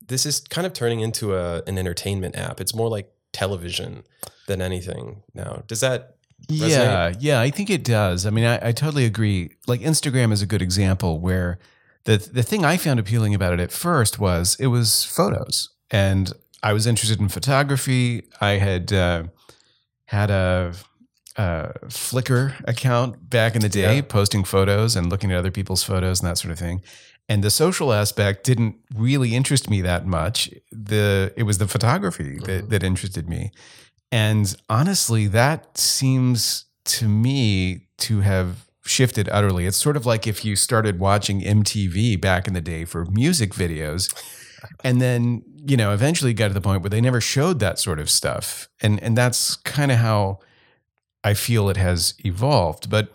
this 0.07 0.25
is 0.25 0.39
kind 0.41 0.67
of 0.67 0.73
turning 0.73 0.99
into 0.99 1.35
a 1.35 1.63
an 1.67 1.77
entertainment 1.77 2.35
app. 2.35 2.59
It's 2.59 2.73
more 2.73 2.89
like 2.89 3.11
television 3.31 4.03
than 4.47 4.61
anything 4.61 5.23
now. 5.33 5.63
Does 5.67 5.81
that 5.81 6.14
resonate? 6.47 6.69
yeah 6.69 7.13
yeah 7.19 7.41
i 7.41 7.49
think 7.49 7.69
it 7.69 7.83
does 7.83 8.25
i 8.25 8.29
mean 8.29 8.45
I, 8.45 8.69
I 8.69 8.71
totally 8.71 9.05
agree 9.05 9.51
like 9.67 9.81
instagram 9.81 10.31
is 10.31 10.41
a 10.41 10.45
good 10.45 10.61
example 10.61 11.19
where 11.19 11.59
the 12.05 12.17
the 12.17 12.43
thing 12.43 12.65
i 12.65 12.77
found 12.77 12.99
appealing 12.99 13.33
about 13.33 13.53
it 13.53 13.59
at 13.59 13.71
first 13.71 14.19
was 14.19 14.55
it 14.59 14.67
was 14.67 15.03
photos 15.03 15.69
and 15.91 16.31
i 16.63 16.73
was 16.73 16.87
interested 16.87 17.19
in 17.19 17.29
photography 17.29 18.27
i 18.41 18.51
had 18.51 18.91
uh, 18.93 19.23
had 20.05 20.29
a 20.29 20.73
uh, 21.37 21.71
Flickr 21.87 22.53
account 22.67 23.29
back 23.29 23.55
in 23.55 23.61
the 23.61 23.69
day, 23.69 23.97
yeah. 23.97 24.01
posting 24.01 24.43
photos 24.43 24.95
and 24.95 25.09
looking 25.09 25.31
at 25.31 25.37
other 25.37 25.51
people's 25.51 25.83
photos 25.83 26.21
and 26.21 26.29
that 26.29 26.37
sort 26.37 26.51
of 26.51 26.59
thing. 26.59 26.81
And 27.27 27.43
the 27.43 27.49
social 27.49 27.91
aspect 27.91 28.45
didn't 28.45 28.75
really 28.93 29.35
interest 29.35 29.69
me 29.69 29.81
that 29.81 30.05
much. 30.05 30.49
The 30.71 31.33
it 31.35 31.43
was 31.43 31.57
the 31.57 31.67
photography 31.67 32.37
that, 32.39 32.47
mm-hmm. 32.47 32.69
that 32.69 32.83
interested 32.83 33.27
me. 33.27 33.51
And 34.11 34.55
honestly, 34.69 35.27
that 35.27 35.77
seems 35.77 36.65
to 36.85 37.07
me 37.07 37.87
to 37.97 38.21
have 38.21 38.65
shifted 38.85 39.27
utterly. 39.29 39.65
It's 39.65 39.77
sort 39.77 39.97
of 39.97 40.05
like 40.05 40.27
if 40.27 40.45
you 40.45 40.55
started 40.55 40.99
watching 40.99 41.41
MTV 41.41 42.21
back 42.21 42.47
in 42.47 42.53
the 42.53 42.61
day 42.61 42.85
for 42.85 43.05
music 43.05 43.53
videos 43.53 44.13
and 44.83 45.01
then, 45.01 45.43
you 45.65 45.75
know, 45.75 45.91
eventually 45.91 46.33
got 46.33 46.49
to 46.49 46.53
the 46.53 46.61
point 46.61 46.81
where 46.83 46.89
they 46.89 47.01
never 47.01 47.19
showed 47.19 47.59
that 47.59 47.79
sort 47.79 47.99
of 47.99 48.09
stuff. 48.09 48.69
And 48.81 49.01
and 49.01 49.17
that's 49.17 49.55
kind 49.57 49.91
of 49.91 49.97
how 49.97 50.39
I 51.23 51.33
feel 51.33 51.69
it 51.69 51.77
has 51.77 52.13
evolved. 52.23 52.89
But 52.89 53.09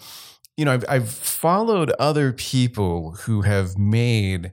you 0.56 0.64
know, 0.64 0.73
I've, 0.73 0.85
I've 0.88 1.11
followed 1.11 1.90
other 1.92 2.32
people 2.32 3.12
who 3.12 3.42
have 3.42 3.78
made 3.78 4.52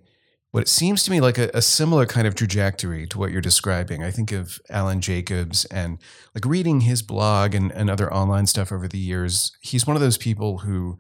what 0.52 0.64
it 0.64 0.70
seems 0.70 1.04
to 1.04 1.12
me 1.12 1.20
like 1.20 1.38
a, 1.38 1.50
a, 1.54 1.62
similar 1.62 2.06
kind 2.06 2.26
of 2.26 2.34
trajectory 2.34 3.06
to 3.08 3.20
what 3.20 3.32
you're 3.32 3.42
describing. 3.42 4.04
I 4.04 4.12
think 4.12 4.32
of 4.32 4.60
Alan 4.70 5.02
Jacobs 5.02 5.66
and 5.66 6.00
like 6.34 6.46
reading 6.46 6.82
his 6.82 7.02
blog 7.02 7.54
and, 7.54 7.72
and 7.74 7.90
other 7.90 8.12
online 8.14 8.48
stuff 8.48 8.72
over 8.72 8.88
the 8.88 8.98
years. 8.98 9.52
He's 9.62 9.86
one 9.86 9.96
of 9.96 10.02
those 10.02 10.18
people 10.18 10.60
who 10.60 10.98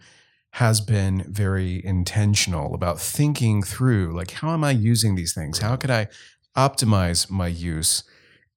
has 0.51 0.81
been 0.81 1.25
very 1.27 1.83
intentional 1.85 2.73
about 2.73 2.99
thinking 2.99 3.63
through 3.63 4.15
like, 4.15 4.31
how 4.31 4.51
am 4.51 4.63
I 4.63 4.71
using 4.71 5.15
these 5.15 5.33
things? 5.33 5.59
How 5.59 5.75
could 5.75 5.91
I 5.91 6.07
optimize 6.55 7.29
my 7.29 7.47
use? 7.47 8.03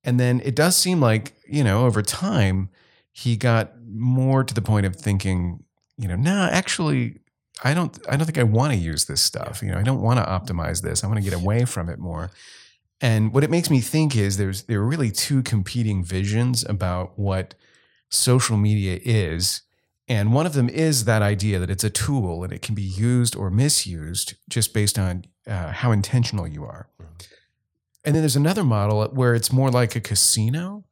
And 0.03 0.19
then 0.19 0.41
it 0.45 0.57
does 0.57 0.77
seem 0.77 1.01
like, 1.01 1.35
you 1.47 1.63
know, 1.63 1.85
over 1.85 2.03
time, 2.03 2.71
he 3.13 3.37
got 3.37 3.73
more 3.87 4.45
to 4.45 4.55
the 4.55 4.63
point 4.63 4.87
of 4.87 4.97
thinking, 4.97 5.63
you 5.99 6.09
know, 6.09 6.17
nah, 6.17 6.49
actually, 6.49 7.20
I 7.63 7.75
don't, 7.75 7.99
I 8.09 8.17
don't 8.17 8.27
think 8.27 8.39
I 8.39 8.43
want 8.43 8.73
to 8.73 8.79
use 8.79 9.05
this 9.05 9.21
stuff. 9.21 9.63
You 9.63 9.71
know, 9.71 9.79
I 9.79 9.83
don't 9.83 10.01
want 10.01 10.19
to 10.19 10.25
optimize 10.25 10.83
this. 10.83 11.05
I 11.05 11.07
want 11.07 11.19
to 11.19 11.25
get 11.29 11.39
away 11.41 11.65
from 11.65 11.89
it 11.89 11.99
more. 11.99 12.31
And 13.01 13.33
what 13.33 13.45
it 13.45 13.51
makes 13.51 13.71
me 13.71 13.81
think 13.81 14.15
is 14.17 14.37
there's 14.37 14.65
there 14.65 14.81
are 14.81 14.87
really 14.87 15.11
two 15.11 15.43
competing 15.43 16.05
visions 16.05 16.65
about 16.69 17.19
what 17.19 17.55
social 18.11 18.57
media 18.57 19.01
is. 19.03 19.63
And 20.07 20.35
one 20.35 20.45
of 20.45 20.55
them 20.55 20.69
is 20.69 21.05
that 21.05 21.23
idea 21.23 21.59
that 21.61 21.71
it's 21.71 21.85
a 21.85 21.91
tool 21.91 22.43
and 22.43 22.53
it 22.53 22.63
can 22.63 22.75
be 22.75 22.83
used 22.83 23.37
or 23.37 23.51
misused 23.51 24.35
just 24.49 24.75
based 24.75 24.99
on 24.99 25.25
uh, 25.47 25.73
how 25.73 25.93
intentional 25.93 26.47
you 26.47 26.65
are. 26.65 26.89
Mm-hmm. 27.01 27.13
And 28.05 28.15
then 28.15 28.23
there's 28.23 28.37
another 28.37 28.65
model 28.65 29.05
where 29.09 29.35
it's 29.35 29.53
more 29.53 29.71
like 29.71 29.95
a 29.95 30.01
casino 30.01 30.85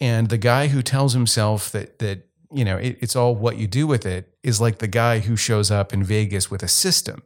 and 0.00 0.28
the 0.28 0.38
guy 0.38 0.68
who 0.68 0.82
tells 0.82 1.12
himself 1.12 1.70
that 1.72 1.98
that 1.98 2.28
you 2.54 2.64
know 2.64 2.76
it, 2.76 2.98
it's 3.00 3.16
all 3.16 3.34
what 3.34 3.56
you 3.58 3.66
do 3.66 3.86
with 3.86 4.06
it 4.06 4.36
is 4.42 4.60
like 4.60 4.78
the 4.78 4.86
guy 4.86 5.20
who 5.20 5.36
shows 5.36 5.70
up 5.70 5.92
in 5.92 6.02
Vegas 6.04 6.50
with 6.50 6.62
a 6.62 6.68
system, 6.68 7.22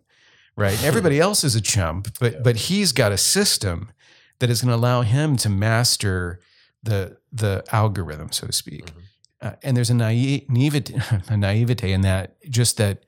right? 0.57 0.83
Everybody 0.91 1.21
else 1.21 1.45
is 1.45 1.55
a 1.55 1.61
chump, 1.61 2.09
but 2.21 2.33
yeah. 2.33 2.39
but 2.43 2.57
he's 2.57 2.93
got 2.93 3.13
a 3.13 3.19
system 3.19 3.91
that 4.39 4.51
is 4.51 4.63
going 4.63 4.71
to 4.71 4.77
allow 4.77 5.03
him 5.03 5.37
to 5.39 5.49
master 5.49 6.41
the 6.83 7.19
the 7.33 7.65
algorithm, 7.73 8.33
so 8.33 8.47
to 8.47 8.53
speak. 8.53 8.87
Mm-hmm. 8.87 9.01
Uh, 9.41 9.53
and 9.63 9.77
there's 9.77 9.91
a 9.91 9.95
naivete, 9.95 10.95
a 11.29 11.37
naivete 11.37 11.93
in 11.93 12.01
that, 12.01 12.37
just 12.51 12.77
that 12.79 13.05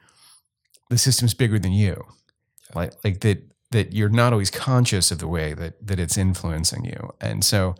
the 0.88 0.98
system's 0.98 1.34
bigger 1.34 1.58
than 1.58 1.72
you, 1.72 2.04
yeah. 2.06 2.72
like 2.74 2.92
like 3.04 3.20
that 3.20 3.42
that 3.72 3.92
you're 3.92 4.08
not 4.08 4.32
always 4.32 4.50
conscious 4.50 5.10
of 5.10 5.18
the 5.18 5.28
way 5.28 5.54
that 5.54 5.86
that 5.86 5.98
it's 5.98 6.16
influencing 6.16 6.84
you, 6.84 7.12
and 7.20 7.44
so 7.44 7.74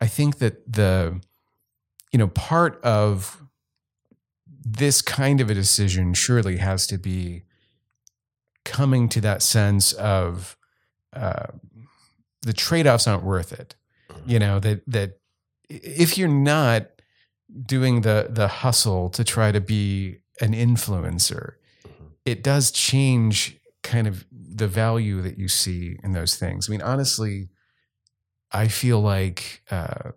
I 0.00 0.06
think 0.06 0.38
that 0.38 0.70
the, 0.70 1.20
you 2.12 2.18
know, 2.18 2.28
part 2.28 2.82
of 2.82 3.43
this 4.64 5.02
kind 5.02 5.40
of 5.40 5.50
a 5.50 5.54
decision 5.54 6.14
surely 6.14 6.56
has 6.56 6.86
to 6.86 6.98
be 6.98 7.42
coming 8.64 9.08
to 9.10 9.20
that 9.20 9.42
sense 9.42 9.92
of 9.92 10.56
uh, 11.12 11.46
the 12.42 12.52
trade-offs 12.52 13.06
aren't 13.06 13.24
worth 13.24 13.52
it. 13.52 13.74
Mm-hmm. 14.10 14.30
You 14.30 14.38
know 14.38 14.60
that 14.60 14.82
that 14.86 15.18
if 15.68 16.16
you're 16.16 16.28
not 16.28 16.88
doing 17.66 18.00
the 18.00 18.28
the 18.30 18.48
hustle 18.48 19.10
to 19.10 19.24
try 19.24 19.52
to 19.52 19.60
be 19.60 20.18
an 20.40 20.52
influencer, 20.52 21.54
mm-hmm. 21.86 22.04
it 22.24 22.42
does 22.42 22.70
change 22.70 23.58
kind 23.82 24.06
of 24.06 24.24
the 24.32 24.66
value 24.66 25.20
that 25.20 25.38
you 25.38 25.48
see 25.48 25.98
in 26.02 26.12
those 26.12 26.36
things. 26.36 26.68
I 26.68 26.72
mean, 26.72 26.82
honestly, 26.82 27.48
I 28.50 28.68
feel 28.68 29.00
like 29.00 29.62
uh, 29.70 30.12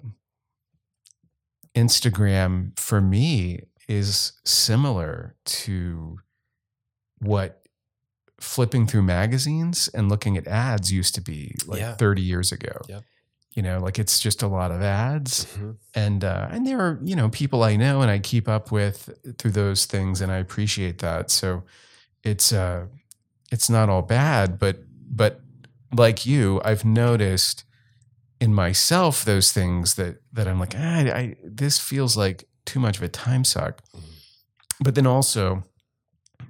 Instagram 1.76 2.78
for 2.80 3.02
me 3.02 3.64
is 3.88 4.34
similar 4.46 5.36
to 5.46 6.20
what 7.20 7.64
flipping 8.40 8.86
through 8.86 9.02
magazines 9.02 9.88
and 9.94 10.10
looking 10.10 10.38
at 10.38 10.46
ads 10.48 10.92
used 10.92 11.16
to 11.16 11.22
be 11.22 11.56
like 11.66 11.80
Yeah. 11.80 11.96
30 11.96 12.22
years 12.22 12.52
ago. 12.52 12.82
Yep. 12.88 13.04
You 13.56 13.64
know, 13.64 13.80
like 13.80 13.98
it's 13.98 14.20
just 14.20 14.44
a 14.44 14.48
lot 14.48 14.70
of 14.72 14.84
ads 14.84 15.46
Mhm. 15.58 15.78
and 15.96 16.24
uh, 16.24 16.48
and 16.52 16.68
there 16.68 16.80
are 16.80 17.00
you 17.04 17.16
know 17.16 17.30
people 17.30 17.64
I 17.64 17.76
know 17.76 18.02
and 18.04 18.12
I 18.12 18.20
keep 18.20 18.48
up 18.48 18.72
with 18.72 19.10
through 19.40 19.52
those 19.52 19.86
things 19.86 20.22
and 20.22 20.32
I 20.32 20.38
appreciate 20.38 21.00
that. 21.00 21.32
So 21.32 21.64
it's 22.24 22.54
uh 22.54 22.86
it's 23.52 23.70
not 23.70 23.90
all 23.90 24.04
bad, 24.04 24.60
but 24.60 24.84
but 25.10 25.42
like 25.96 26.26
you, 26.26 26.62
I've 26.64 26.86
noticed 26.86 27.64
in 28.40 28.54
myself 28.54 29.26
those 29.26 29.52
things 29.52 29.96
that 29.96 30.22
that 30.34 30.48
I'm 30.48 30.60
like, 30.60 30.76
ah, 30.78 30.98
I, 30.98 31.12
I 31.20 31.36
this 31.44 31.80
feels 31.80 32.16
like 32.16 32.48
too 32.68 32.80
much 32.80 32.98
of 32.98 33.04
a 33.04 33.10
time 33.10 33.44
suck. 33.44 33.82
Mhm. 33.92 34.04
But 34.80 34.94
then 34.94 35.08
also 35.08 35.64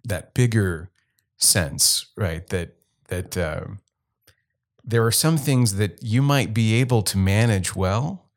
that 0.03 0.33
bigger 0.33 0.89
sense, 1.37 2.07
right? 2.17 2.45
That 2.49 2.75
that 3.07 3.37
um, 3.37 3.79
there 4.83 5.05
are 5.05 5.11
some 5.13 5.37
things 5.37 5.75
that 5.75 6.03
you 6.03 6.21
might 6.21 6.53
be 6.53 6.73
able 6.75 7.01
to 7.03 7.17
manage 7.17 7.73
well, 7.75 8.29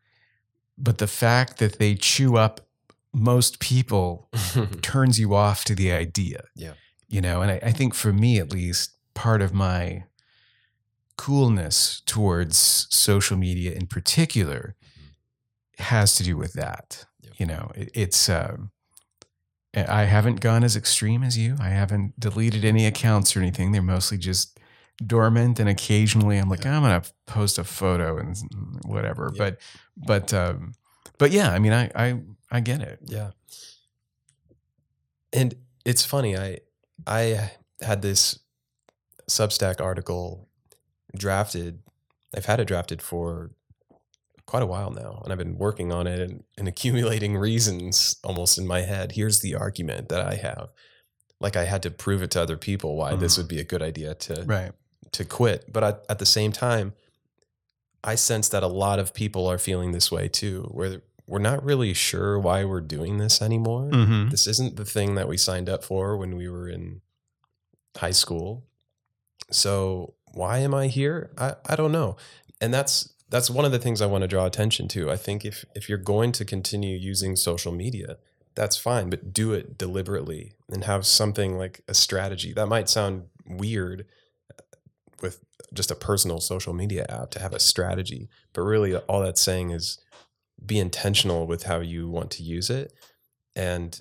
but 0.79 0.99
the 0.99 1.09
fact 1.09 1.59
that 1.59 1.79
they 1.79 1.97
chew 1.97 2.37
up 2.37 2.69
most 3.13 3.59
people 3.59 4.29
turns 4.83 5.19
you 5.19 5.35
off 5.35 5.65
to 5.65 5.75
the 5.75 5.91
idea. 5.91 6.45
Yeah. 6.55 6.75
You 7.09 7.21
know, 7.21 7.43
and 7.43 7.51
I, 7.51 7.61
I 7.65 7.73
think 7.73 7.95
for 7.95 8.13
me 8.13 8.39
at 8.39 8.53
least, 8.53 8.93
part 9.15 9.43
of 9.43 9.53
my 9.53 10.05
coolness 11.17 12.03
towards 12.07 12.57
social 12.91 13.37
media 13.37 13.73
in 13.73 13.87
particular 13.87 14.77
has 15.79 16.15
to 16.17 16.23
do 16.23 16.37
with 16.37 16.53
that. 16.55 17.05
You 17.41 17.47
know, 17.47 17.73
it, 17.75 17.91
it's 17.95 18.29
um 18.29 18.71
I 19.75 20.05
haven't 20.05 20.41
gone 20.41 20.63
as 20.63 20.77
extreme 20.77 21.23
as 21.23 21.39
you. 21.39 21.57
I 21.59 21.71
haven't 21.71 22.21
deleted 22.21 22.67
any 22.67 22.87
accounts 22.87 23.35
or 23.35 23.41
anything. 23.41 23.73
They're 23.73 23.81
mostly 23.81 24.19
just 24.19 24.61
dormant 25.07 25.59
and 25.59 25.67
occasionally 25.67 26.37
I'm 26.37 26.51
like, 26.51 26.67
I'm 26.67 26.83
gonna 26.83 27.03
post 27.27 27.57
a 27.59 27.65
photo 27.65 28.19
and 28.19 28.37
whatever. 28.85 29.33
Yeah. 29.35 29.39
But 29.39 29.61
but 29.97 30.35
um 30.35 30.75
but 31.17 31.31
yeah, 31.31 31.51
I 31.51 31.59
mean 31.59 31.73
I 31.73 31.91
I 31.95 32.21
I 32.51 32.61
get 32.61 32.83
it. 32.83 32.99
Yeah. 33.07 33.31
And 35.33 35.55
it's 35.87 36.05
funny, 36.05 36.37
I 36.37 36.59
I 37.07 37.53
had 37.81 38.03
this 38.03 38.39
Substack 39.31 39.81
article 39.81 40.47
drafted. 41.17 41.81
I've 42.37 42.45
had 42.45 42.61
it 42.61 42.67
drafted 42.67 43.01
for 43.01 43.53
quite 44.51 44.63
a 44.65 44.67
while 44.67 44.91
now, 44.91 45.21
and 45.23 45.33
I've 45.33 45.39
been 45.39 45.57
working 45.57 45.93
on 45.93 46.07
it 46.09 46.19
and, 46.21 46.43
and 46.59 46.67
accumulating 46.73 47.37
reasons 47.37 48.17
almost 48.25 48.59
in 48.59 48.67
my 48.67 48.81
head. 48.83 49.13
Here's 49.13 49.41
the 49.41 49.55
argument 49.55 50.09
that 50.09 50.21
I 50.21 50.35
have. 50.35 50.71
Like 51.41 51.57
I 51.57 51.65
had 51.65 51.83
to 51.85 51.91
prove 51.91 52.23
it 52.23 52.33
to 52.33 52.43
other 52.43 52.57
people 52.57 52.97
why 52.97 53.15
this 53.15 53.35
Mhm. 53.35 53.39
would 53.39 53.49
be 53.49 53.61
a 53.61 53.65
good 53.65 53.81
idea 53.83 54.15
to 54.15 54.43
Right. 54.45 54.73
to 55.13 55.25
quit. 55.25 55.73
But 55.73 55.85
I, 55.85 55.95
at 56.09 56.19
the 56.19 56.27
same 56.27 56.53
time, 56.53 56.93
I 58.03 58.15
sense 58.17 58.49
that 58.49 58.63
a 58.63 58.67
lot 58.85 58.99
of 58.99 59.15
people 59.15 59.47
are 59.47 59.59
feeling 59.59 59.93
this 59.93 60.11
way 60.11 60.27
too, 60.29 60.69
where 60.73 61.03
we're 61.27 61.39
not 61.39 61.63
really 61.65 61.95
sure 61.95 62.39
why 62.39 62.65
we're 62.65 62.81
doing 62.81 63.19
this 63.19 63.41
anymore. 63.41 63.89
Mm-hmm. 63.91 64.31
This 64.31 64.47
isn't 64.49 64.75
the 64.77 64.85
thing 64.85 65.15
that 65.15 65.29
we 65.29 65.37
signed 65.37 65.69
up 65.69 65.85
for 65.85 66.17
when 66.17 66.35
we 66.37 66.49
were 66.49 66.69
in 66.69 67.03
high 67.97 68.11
school. 68.11 68.65
So 69.51 70.15
why 70.33 70.59
am 70.59 70.75
I 70.75 70.89
here? 70.89 71.31
I, 71.39 71.55
I 71.67 71.77
don't 71.77 71.93
know. 71.93 72.17
And 72.61 72.75
that's 72.75 73.13
that's 73.31 73.49
one 73.49 73.65
of 73.65 73.73
the 73.73 73.79
things 73.79 74.03
I 74.03 74.07
want 74.07 74.23
to 74.23 74.29
draw 74.29 74.45
attention 74.45 74.89
to. 74.89 75.11
I 75.11 75.17
think 75.17 75.45
if 75.45 75.65
if 75.75 75.89
you're 75.89 75.99
going 75.99 76.33
to 76.33 76.45
continue 76.45 76.97
using 76.97 77.37
social 77.37 77.73
media, 77.73 78.19
that's 78.55 78.77
fine, 78.77 79.09
but 79.11 79.33
do 79.33 79.53
it 79.53 79.79
deliberately 79.79 80.55
and 80.69 80.85
have 80.85 81.07
something 81.07 81.57
like 81.57 81.83
a 81.89 81.95
strategy. 81.95 82.53
That 82.53 82.67
might 82.67 82.89
sound 82.89 83.25
weird 83.47 84.07
uh, 84.51 84.63
with 85.23 85.45
just 85.73 85.91
a 85.91 85.95
personal 85.95 86.41
social 86.41 86.73
media 86.75 87.07
app 87.09 87.31
to 87.31 87.41
have 87.41 87.55
a 87.55 87.61
strategy, 87.61 88.29
but 88.53 88.63
really 88.63 88.97
all 88.97 89.21
that's 89.23 89.41
saying 89.41 89.71
is 89.71 89.99
be 90.65 90.79
intentional 90.79 91.47
with 91.47 91.63
how 91.65 91.81
you 91.81 92.09
want 92.09 92.31
to 92.33 92.43
use 92.43 92.69
it 92.69 92.93
and 93.57 94.01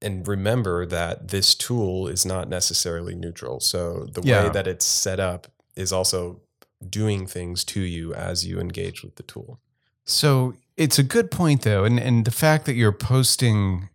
and 0.00 0.26
remember 0.26 0.84
that 0.84 1.28
this 1.28 1.54
tool 1.54 2.08
is 2.08 2.26
not 2.26 2.48
necessarily 2.48 3.14
neutral. 3.14 3.60
So 3.60 4.06
the 4.12 4.20
Yeah. 4.20 4.44
way 4.44 4.48
that 4.48 4.66
it's 4.66 4.84
set 4.84 5.20
up 5.20 5.46
is 5.76 5.92
also 5.92 6.40
doing 6.88 7.26
things 7.26 7.64
to 7.64 7.80
you 7.80 8.14
as 8.14 8.46
you 8.46 8.60
engage 8.60 9.02
with 9.02 9.16
the 9.16 9.22
tool. 9.22 9.60
So 10.04 10.54
it's 10.76 10.98
a 10.98 11.02
good 11.02 11.30
point, 11.30 11.62
though, 11.62 11.84
and 11.84 11.98
and 11.98 12.24
the 12.24 12.30
fact 12.30 12.66
that 12.66 12.74
you're 12.74 12.92
posting 12.92 13.88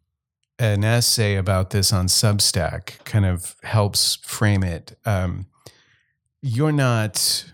an 0.59 0.83
essay 0.83 1.35
about 1.35 1.69
this 1.69 1.93
on 1.93 2.07
Substack 2.07 3.03
kind 3.03 3.25
of 3.25 3.55
helps 3.63 4.15
frame 4.17 4.63
it. 4.63 4.97
Um, 5.05 5.47
you're 6.41 6.71
not 6.71 7.45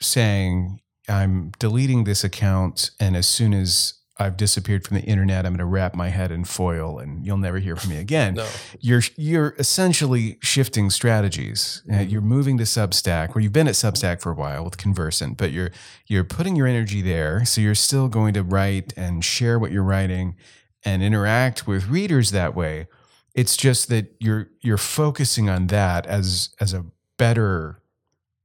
saying 0.00 0.80
I'm 1.08 1.52
deleting 1.58 2.04
this 2.04 2.24
account, 2.24 2.90
and 2.98 3.16
as 3.16 3.26
soon 3.26 3.52
as 3.52 3.94
I've 4.16 4.36
disappeared 4.36 4.84
from 4.86 4.96
the 4.96 5.02
internet, 5.02 5.44
I'm 5.44 5.52
going 5.52 5.58
to 5.58 5.64
wrap 5.64 5.94
my 5.96 6.08
head 6.10 6.30
in 6.30 6.44
foil, 6.44 7.00
and 7.00 7.26
you'll 7.26 7.36
never 7.36 7.58
hear 7.58 7.74
from 7.74 7.90
me 7.90 7.98
again 7.98 8.34
No. 8.36 8.46
you're 8.80 9.02
you're 9.16 9.54
essentially 9.58 10.38
shifting 10.40 10.88
strategies. 10.90 11.82
Uh, 11.90 11.94
Mhm. 11.94 12.10
you're 12.10 12.20
moving 12.20 12.56
to 12.58 12.64
Substack, 12.64 13.34
where 13.34 13.42
you've 13.42 13.52
been 13.52 13.66
at 13.66 13.74
Substack 13.74 14.20
for 14.20 14.30
a 14.30 14.34
while 14.36 14.64
with 14.64 14.76
Conversant, 14.76 15.36
but 15.36 15.50
you're 15.50 15.70
you're 16.06 16.22
putting 16.24 16.54
your 16.54 16.66
energy 16.68 17.02
there. 17.02 17.44
So 17.44 17.60
you're 17.60 17.74
still 17.74 18.08
going 18.08 18.34
to 18.34 18.42
write 18.44 18.92
and 18.96 19.24
share 19.24 19.58
what 19.58 19.72
you're 19.72 19.82
writing 19.82 20.36
and 20.84 21.02
interact 21.02 21.66
with 21.66 21.88
readers 21.88 22.30
that 22.30 22.54
way. 22.54 22.86
It's 23.34 23.56
just 23.56 23.88
that 23.88 24.14
you're 24.20 24.48
you're 24.60 24.78
focusing 24.78 25.48
on 25.48 25.66
that 25.68 26.06
as 26.06 26.50
as 26.60 26.72
a 26.72 26.84
better 27.16 27.80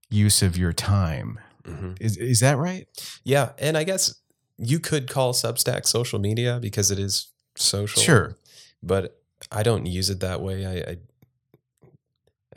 use 0.10 0.42
of 0.42 0.58
your 0.58 0.74
time. 0.74 1.38
Mhm. 1.68 1.96
Is 2.02 2.18
is 2.18 2.40
that 2.40 2.58
right? 2.58 2.88
Yeah, 3.24 3.52
and 3.60 3.78
I 3.78 3.84
guess 3.84 4.16
you 4.62 4.80
could 4.80 5.10
call 5.10 5.34
Substack 5.34 5.86
social 5.88 6.20
media 6.20 6.60
because 6.62 6.92
it 6.92 7.00
is 7.00 7.28
social. 7.56 8.02
Sure. 8.02 8.36
but 8.84 9.16
I 9.52 9.64
don't 9.64 9.86
use 9.86 10.10
it 10.10 10.20
that 10.20 10.42
way. 10.42 10.66
I, 10.66 10.92
I 10.92 10.98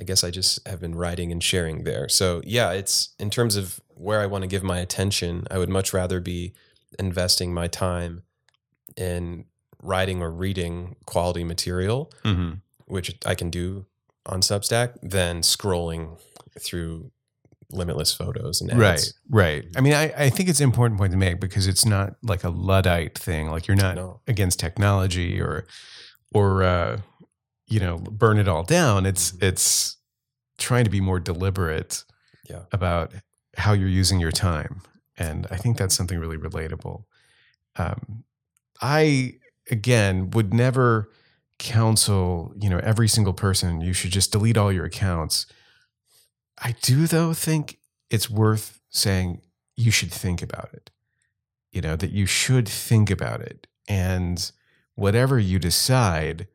I 0.01 0.05
guess 0.05 0.25
I 0.25 0.31
just 0.31 0.67
have 0.67 0.81
been 0.81 0.95
writing 0.95 1.31
and 1.31 1.43
sharing 1.43 1.85
there. 1.85 2.09
So 2.09 2.41
yeah, 2.45 2.73
it's 2.73 3.11
in 3.19 3.31
terms 3.31 3.57
of 3.57 3.81
where 3.95 4.21
I 4.21 4.27
want 4.27 4.43
to 4.43 4.49
give 4.49 4.63
my 4.63 4.79
attention. 4.79 5.47
I 5.51 5.59
would 5.59 5.69
much 5.69 5.93
rather 5.93 6.19
be 6.21 6.55
investing 6.99 7.53
my 7.55 7.69
time 7.69 8.23
in 8.97 9.45
writing 9.83 10.23
or 10.23 10.31
reading 10.31 10.97
quality 11.07 11.45
material, 11.45 12.11
Mm-hmm. 12.25 12.55
which 12.87 13.15
I 13.27 13.35
can 13.35 13.51
do 13.51 13.87
on 14.27 14.41
Substack, 14.41 14.95
than 15.03 15.43
scrolling 15.43 16.19
through 16.59 17.11
limitless 17.73 18.13
photos 18.15 18.61
and 18.61 18.71
ads. 18.71 18.81
Right, 18.81 19.13
right. 19.31 19.65
I 19.77 19.81
mean, 19.81 19.95
I, 19.95 20.13
I 20.17 20.31
think 20.31 20.49
it's 20.49 20.61
an 20.61 20.65
important 20.65 20.99
point 20.99 21.13
to 21.13 21.19
make 21.19 21.41
because 21.41 21.67
it's 21.67 21.85
not 21.85 22.15
like 22.23 22.45
a 22.45 22.49
luddite 22.51 23.19
thing. 23.19 23.49
Like 23.51 23.67
you're 23.67 23.77
not 23.77 23.95
No. 23.97 24.21
against 24.27 24.59
technology 24.61 25.41
or, 25.41 25.67
or 26.35 26.63
uh, 26.63 27.01
you 27.67 27.81
know, 27.81 27.99
burn 27.99 28.39
it 28.39 28.49
all 28.49 28.63
down. 28.65 29.07
It's 29.07 29.33
Mhm. 29.33 29.43
it's 29.43 29.97
trying 30.59 30.85
to 30.85 30.91
be 30.91 31.01
more 31.01 31.19
deliberate 31.21 32.05
Yeah. 32.49 32.63
about 32.73 33.13
how 33.57 33.73
you're 33.73 33.89
using 33.89 34.21
your 34.21 34.33
time, 34.33 34.83
and 35.17 35.47
I 35.51 35.57
think 35.57 35.77
that's 35.79 35.95
something 35.95 36.19
really 36.19 36.37
relatable. 36.37 37.05
Um, 37.77 38.25
I 38.81 39.35
again 39.71 40.31
would 40.31 40.53
never 40.53 41.11
counsel 41.59 42.53
you 42.61 42.69
know 42.69 42.79
every 42.83 43.09
single 43.09 43.33
person 43.33 43.81
you 43.81 43.93
should 43.93 44.11
just 44.11 44.33
delete 44.33 44.57
all 44.57 44.73
your 44.73 44.85
accounts. 44.85 45.47
I 46.63 46.75
do 46.83 47.07
though 47.07 47.35
think 47.35 47.79
it's 48.11 48.31
worth 48.31 48.81
saying 48.91 49.41
you 49.77 49.91
should 49.91 50.13
think 50.13 50.43
about 50.43 50.71
it. 50.73 50.91
You 51.73 51.81
know, 51.81 51.97
that 51.97 52.11
you 52.11 52.27
should 52.27 52.69
think 52.69 53.11
about 53.11 53.41
it. 53.41 53.67
And 53.89 54.51
whatever 54.95 55.39
you 55.39 55.59
decide, 55.59 56.47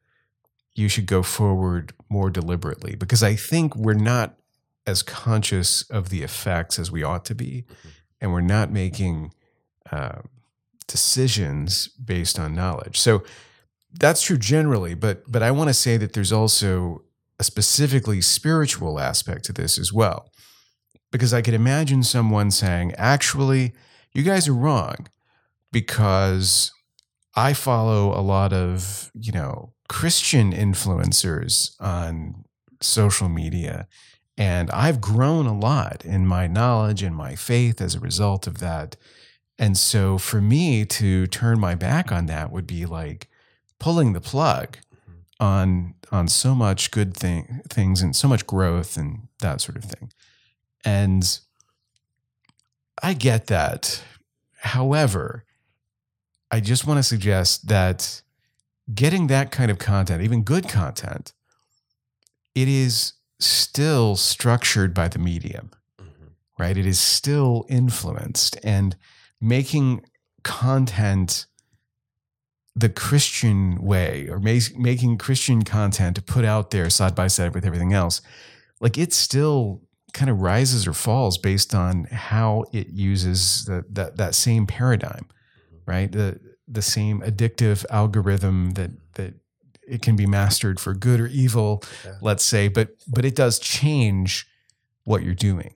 you 0.76 0.88
should 0.88 1.08
go 1.08 1.24
forward 1.24 1.94
more 2.10 2.30
deliberately 2.30 2.96
because 2.96 3.24
I 3.24 3.36
think 3.36 3.76
we're 3.76 3.94
not 3.94 4.36
as 4.86 5.04
conscious 5.04 5.82
of 5.90 6.10
the 6.10 6.24
effects 6.24 6.80
as 6.80 6.92
we 6.92 7.04
ought 7.04 7.26
to 7.26 7.36
be. 7.36 7.66
Mhm. 7.68 7.90
And 8.22 8.32
we're 8.32 8.42
not 8.42 8.72
making 8.72 9.34
uh, 9.92 10.22
decisions 10.88 11.88
based 11.90 12.40
on 12.40 12.56
knowledge. 12.56 13.00
So 13.00 13.24
that's 14.00 14.22
true 14.22 14.38
generally, 14.38 14.94
but 14.96 15.30
but 15.32 15.42
I 15.44 15.52
want 15.52 15.70
to 15.70 15.74
say 15.74 15.98
that 15.98 16.14
there's 16.14 16.32
also 16.32 17.04
a 17.40 17.44
specifically 17.44 18.22
spiritual 18.22 19.00
aspect 19.00 19.46
to 19.46 19.54
this 19.54 19.78
as 19.78 19.94
well. 19.94 20.32
Because 21.12 21.34
I 21.34 21.42
could 21.42 21.54
imagine 21.54 22.04
someone 22.04 22.52
saying, 22.52 22.94
actually, 22.98 23.74
you 24.14 24.24
guys 24.24 24.48
are 24.48 24.54
wrong 24.54 25.08
because 25.72 26.72
I 27.36 27.54
follow 27.54 28.18
a 28.18 28.22
lot 28.22 28.52
of, 28.52 29.12
you 29.14 29.32
know, 29.32 29.74
Christian 29.88 30.52
influencers 30.52 31.80
on 31.80 32.44
social 32.82 33.30
media. 33.30 33.88
And 34.38 34.70
I've 34.72 35.02
grown 35.02 35.46
a 35.46 35.58
lot 35.58 36.04
in 36.04 36.28
my 36.28 36.48
knowledge 36.48 37.02
and 37.04 37.16
my 37.16 37.36
faith 37.36 37.82
as 37.82 37.96
a 37.96 38.00
result 38.00 38.48
of 38.48 38.60
that. 38.60 38.96
And 39.58 39.78
so 39.78 40.18
for 40.18 40.42
me 40.42 40.86
to 40.86 41.26
turn 41.28 41.60
my 41.60 41.74
back 41.74 42.12
on 42.12 42.28
that 42.28 42.52
would 42.52 42.68
be 42.68 42.86
like 42.86 43.30
pulling 43.80 44.14
the 44.14 44.22
plug 44.22 44.78
mm-hmm. 44.78 45.44
on 45.44 45.96
on 46.12 46.28
so 46.28 46.56
much 46.56 46.92
good 46.92 47.14
thing 47.14 47.62
things 47.70 48.02
and 48.02 48.16
so 48.16 48.28
much 48.28 48.46
growth 48.48 48.98
and 48.98 49.28
that 49.42 49.62
sort 49.62 49.78
of 49.78 49.84
thing. 49.84 50.12
And 50.86 51.40
I 53.02 53.14
get 53.14 53.48
that. 53.48 54.04
However, 54.60 55.46
I 56.50 56.60
just 56.60 56.88
want 56.88 56.98
to 56.98 57.04
suggest 57.04 57.68
that 57.68 58.22
getting 58.94 59.28
that 59.28 59.52
kind 59.52 59.70
of 59.70 59.80
content, 59.80 60.24
even 60.24 60.44
good 60.44 60.70
content, 60.70 61.34
it 62.56 62.68
is 62.68 63.14
still 63.40 64.16
structured 64.16 64.94
by 64.94 65.08
the 65.08 65.20
medium, 65.20 65.72
mm-hmm. 66.00 66.28
right? 66.58 66.78
It 66.78 66.86
is 66.86 67.00
still 67.00 67.66
influenced 67.70 68.58
and 68.64 68.96
making 69.40 70.06
content 70.44 71.46
the 72.78 72.90
Christian 72.90 73.82
way 73.82 74.28
or 74.30 74.40
making 74.40 75.18
Christian 75.18 75.64
content 75.64 76.16
to 76.16 76.22
put 76.22 76.46
out 76.46 76.72
there 76.72 76.90
side 76.90 77.16
by 77.16 77.28
side 77.28 77.56
with 77.56 77.66
everything 77.66 77.94
else, 77.94 78.22
like 78.80 78.98
it 78.98 79.14
still 79.14 79.82
kind 80.14 80.30
of 80.30 80.42
rises 80.42 80.88
or 80.88 80.94
falls 80.94 81.38
based 81.38 81.74
on 81.74 82.06
how 82.06 82.66
it 82.72 82.88
uses 82.90 83.66
the, 83.66 83.84
that 83.90 84.18
that 84.18 84.36
same 84.36 84.68
paradigm 84.68 85.26
right? 85.88 86.12
The 86.12 86.40
the 86.68 86.84
same 86.84 87.22
addictive 87.22 87.84
algorithm 87.90 88.72
that 88.72 88.92
that 89.14 89.34
it 89.88 90.04
can 90.04 90.16
be 90.16 90.28
mastered 90.28 90.80
for 90.80 90.94
good 90.94 91.20
or 91.20 91.28
evil, 91.28 91.82
yeah. 92.06 92.16
let's 92.22 92.46
say, 92.46 92.68
but 92.68 92.90
but 93.08 93.26
it 93.26 93.36
does 93.36 93.58
change 93.58 94.46
what 95.06 95.24
you're 95.24 95.34
doing. 95.34 95.74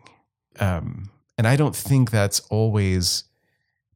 Um, 0.60 1.10
and 1.38 1.48
I 1.48 1.56
don't 1.56 1.76
think 1.76 2.12
that's 2.12 2.42
always 2.52 3.24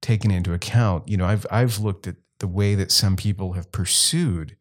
taken 0.02 0.32
into 0.32 0.54
account. 0.54 1.08
You 1.08 1.18
know, 1.18 1.26
I've 1.26 1.46
I've 1.52 1.80
looked 1.80 2.08
at 2.08 2.16
the 2.46 2.52
way 2.52 2.76
that 2.76 2.92
some 2.92 3.16
people 3.16 3.54
have 3.54 3.72
pursued 3.72 4.56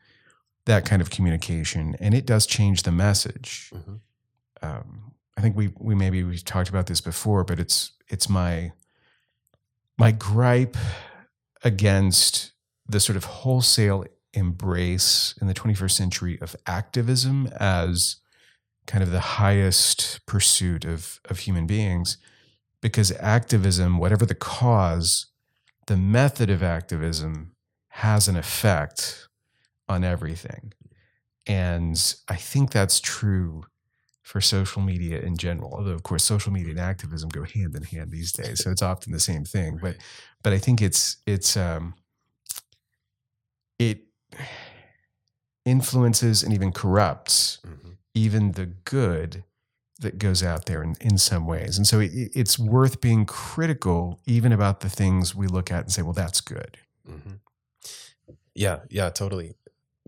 that 0.65 0.87
kind 0.87 1.03
of 1.03 1.11
communication, 1.11 1.95
and 2.01 2.15
it 2.15 2.25
does 2.25 2.47
change 2.47 2.83
the 2.85 2.91
message. 2.91 3.71
Mm-hmm. 3.75 3.97
Um, 4.63 5.13
I 5.37 5.43
think 5.43 5.55
we 5.55 5.71
we 5.79 5.95
maybe 5.95 6.25
we've 6.25 6.43
talked 6.43 6.71
about 6.71 6.87
this 6.87 7.03
before, 7.03 7.45
but 7.45 7.61
it's 7.61 7.93
it's 8.09 8.27
my 8.27 8.73
my 9.99 10.13
gripe 10.13 10.79
against 11.63 12.53
the 12.89 13.01
sort 13.01 13.17
of 13.17 13.25
wholesale 13.25 14.07
embrace 14.33 15.35
in 15.43 15.47
the 15.47 15.55
21st 15.55 15.91
century 15.91 16.39
of 16.41 16.57
activism 16.67 17.51
as 17.61 18.17
kind 18.87 19.05
of 19.05 19.11
the 19.11 19.21
highest 19.21 20.25
pursuit 20.25 20.87
of, 20.87 21.21
of 21.27 21.41
human 21.41 21.67
beings 21.67 22.17
because 22.81 23.13
activism 23.21 23.99
whatever 23.99 24.27
the 24.27 24.35
cause 24.35 25.27
the 25.87 25.97
method 25.97 26.51
of 26.51 26.63
activism 26.63 27.54
has 27.99 28.29
an 28.29 28.37
effect 28.37 29.29
on 29.89 30.05
everything 30.05 30.73
and 31.47 32.17
i 32.29 32.37
think 32.37 32.71
that's 32.71 33.01
true 33.01 33.65
for 34.23 34.41
social 34.41 34.81
media 34.81 35.21
in 35.21 35.37
general 35.37 35.75
although 35.75 35.91
of 35.91 36.03
course 36.03 36.25
social 36.25 36.53
media 36.53 36.71
and 36.71 36.81
activism 36.81 37.29
go 37.29 37.45
hand 37.45 37.75
in 37.75 37.83
hand 37.83 38.11
these 38.11 38.33
days 38.33 38.63
so 38.63 38.71
it's 38.71 38.83
often 38.83 39.13
the 39.13 39.21
same 39.21 39.45
thing 39.45 39.79
but 39.81 39.97
but 40.45 40.53
I 40.53 40.59
think 40.59 40.81
it's 40.81 41.17
it's 41.27 41.57
um, 41.57 41.95
it 43.81 44.03
influences 45.65 46.45
and 46.45 46.53
even 46.53 46.71
corrupts 46.71 47.59
mm-hmm. 47.67 47.93
even 48.15 48.53
the 48.53 48.67
good 48.67 49.43
that 50.01 50.19
goes 50.19 50.43
out 50.43 50.67
there 50.67 50.83
in, 50.83 50.95
in 51.01 51.17
some 51.17 51.47
ways. 51.47 51.79
And 51.79 51.87
so 51.87 52.01
it, 52.01 52.11
it's 52.13 52.59
worth 52.59 53.01
being 53.01 53.25
critical 53.25 54.21
even 54.27 54.53
about 54.53 54.81
the 54.81 54.91
things 54.91 55.35
we 55.35 55.47
look 55.47 55.73
at 55.73 55.85
and 55.85 55.93
say, 55.93 56.03
well, 56.03 56.13
that's 56.13 56.41
good. 56.43 56.77
Mm-hmm. 57.09 57.35
Yeah, 58.55 58.81
yeah, 58.91 59.11
totally. 59.11 59.55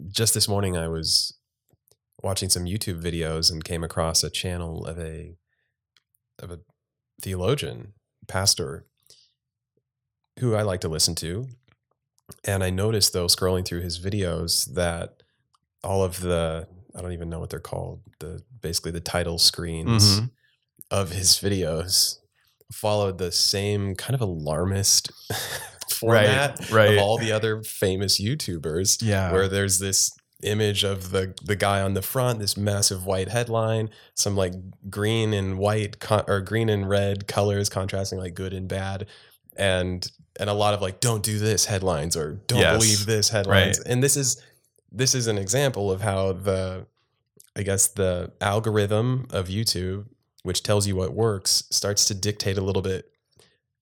Just 0.09 0.35
this 0.35 0.49
morning, 0.49 0.77
I 0.77 0.89
was 0.89 1.35
watching 2.23 2.49
some 2.49 2.65
YouTube 2.65 3.03
videos 3.03 3.51
and 3.51 3.65
came 3.65 3.85
across 3.85 4.23
a 4.23 4.31
channel 4.31 4.85
of 4.87 4.99
a 4.99 5.37
of 6.39 6.51
a 6.51 6.61
theologian, 7.21 7.95
pastor, 8.29 8.85
who 10.39 10.55
I 10.55 10.63
like 10.63 10.81
to 10.83 10.89
listen 10.89 11.15
to. 11.17 11.49
And 12.45 12.63
I 12.63 12.71
noticed 12.71 13.13
though, 13.13 13.27
scrolling 13.27 13.65
through 13.65 13.81
his 13.81 13.99
videos, 13.99 14.73
that 14.75 15.23
all 15.83 16.05
of 16.05 16.21
the 16.21 16.69
I 16.95 17.03
don't 17.03 17.13
even 17.13 17.29
know 17.29 17.41
what 17.41 17.51
they're 17.51 17.61
called, 17.61 18.01
the 18.21 18.43
basically 18.61 18.93
the 18.93 19.01
title 19.01 19.39
screens 19.39 20.21
mm-hmm. 20.21 20.27
of 20.91 21.11
his 21.11 21.33
videos 21.33 22.19
followed 22.73 23.19
the 23.19 23.31
same 23.31 23.95
kind 23.95 24.15
of 24.15 24.21
alarmist 24.21 25.11
format 25.97 26.59
right, 26.59 26.71
right. 26.71 26.93
of 26.93 26.99
all 26.99 27.19
the 27.19 27.33
other 27.33 27.63
famous 27.63 28.21
YouTubers. 28.21 29.03
Yeah. 29.03 29.33
Where 29.33 29.49
there's 29.49 29.79
this 29.79 30.17
image 30.43 30.85
of 30.85 31.11
the 31.11 31.35
the 31.43 31.57
guy 31.57 31.81
on 31.81 31.95
the 31.95 32.03
front, 32.03 32.39
this 32.39 32.57
massive 32.57 33.07
white 33.07 33.29
headline, 33.29 33.91
some 34.15 34.37
like 34.37 34.53
green 34.91 35.33
and 35.33 35.59
white 35.59 35.99
con- 35.99 36.25
or 36.29 36.41
green 36.41 36.69
and 36.69 36.89
red 36.89 37.27
colors 37.27 37.69
contrasting 37.69 38.19
like 38.19 38.35
good 38.35 38.53
and 38.53 38.69
bad, 38.69 39.07
and 39.57 40.11
and 40.39 40.51
a 40.51 40.55
lot 40.55 40.75
of 40.75 40.83
like 40.83 41.01
don't 41.01 41.23
do 41.23 41.39
this 41.39 41.65
headlines 41.65 42.17
or 42.17 42.33
don't 42.47 42.61
yes. 42.61 42.77
believe 42.77 43.07
this 43.07 43.29
headlines 43.29 43.79
right. 43.79 43.87
and 43.87 44.03
this 44.03 44.17
is 44.17 44.43
this 44.93 45.15
is 45.15 45.27
an 45.27 45.39
example 45.39 45.91
of 45.91 46.01
how 46.01 46.33
the 46.33 46.87
i 47.57 47.63
guess 47.63 47.89
the 47.89 48.31
algorithm 48.41 49.27
of 49.31 49.49
youtube 49.49 50.07
which 50.43 50.63
tells 50.63 50.87
you 50.87 50.95
what 50.95 51.13
works 51.13 51.65
starts 51.71 52.05
to 52.07 52.15
dictate 52.15 52.59
a 52.59 52.61
little 52.61 52.83
bit 52.83 53.11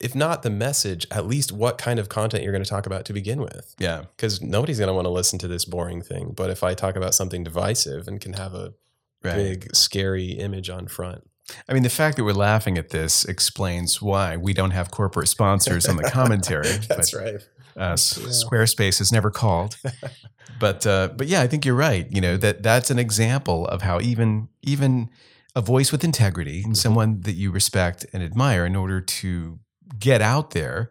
if 0.01 0.15
not 0.15 0.43
the 0.43 0.51
message 0.51 1.07
at 1.11 1.27
least 1.27 1.53
what 1.53 1.79
kind 1.79 1.99
of 1.99 2.09
content 2.09 2.43
you're 2.43 2.53
going 2.53 2.65
to 2.65 2.69
talk 2.69 2.87
about 2.87 3.05
to 3.05 3.13
begin 3.13 3.41
with 3.41 3.75
yeah 3.79 4.05
because 4.17 4.43
nobody's 4.43 4.79
going 4.79 4.89
to 4.89 4.95
want 4.95 5.05
to 5.07 5.11
listen 5.11 5.39
to 5.39 5.49
this 5.49 5.65
boring 5.65 6.03
thing 6.03 6.33
but 6.35 6.51
if 6.51 6.63
i 6.63 6.75
talk 6.75 6.97
about 6.97 7.15
something 7.15 7.45
divisive 7.45 8.09
and 8.09 8.21
can 8.21 8.33
have 8.35 8.55
a 8.55 8.75
right. 9.23 9.37
big 9.37 9.75
scary 9.75 10.33
image 10.33 10.69
on 10.69 10.87
front 10.87 11.29
I 11.69 11.75
mean, 11.75 11.83
the 11.83 11.91
fact 11.91 12.17
that 12.17 12.25
we're 12.25 12.33
laughing 12.33 12.79
at 12.79 12.91
this 12.91 13.25
explains 13.25 14.01
why 14.01 14.37
we 14.37 14.55
don't 14.55 14.71
have 14.71 14.91
corporate 14.91 15.29
sponsors 15.29 15.87
on 15.87 15.97
the 15.97 16.05
commentary. 16.05 16.69
That's 16.89 17.11
but, 17.11 17.21
right. 17.21 17.35
Uh, 17.77 17.91
yeah. 17.91 17.95
Squarespace 17.95 19.01
is 19.01 19.11
never 19.11 19.31
called, 19.31 19.77
but 20.61 20.87
uh, 20.87 21.09
but 21.17 21.27
yeah, 21.27 21.41
I 21.41 21.49
think 21.49 21.65
you're 21.65 21.75
right. 21.75 22.07
You 22.09 22.21
know 22.21 22.37
that 22.37 22.63
that's 22.63 22.89
an 22.89 23.01
example 23.01 23.67
of 23.67 23.83
how 23.83 24.01
even 24.01 24.49
even 24.63 25.11
a 25.57 25.61
voice 25.61 25.91
with 25.91 26.05
integrity 26.05 26.59
and 26.59 26.67
mm-hmm. 26.67 26.75
someone 26.75 27.23
that 27.23 27.33
you 27.33 27.51
respect 27.51 28.07
and 28.13 28.23
admire, 28.23 28.65
in 28.65 28.77
order 28.77 29.01
to 29.01 29.59
get 29.99 30.23
out 30.23 30.51
there, 30.51 30.91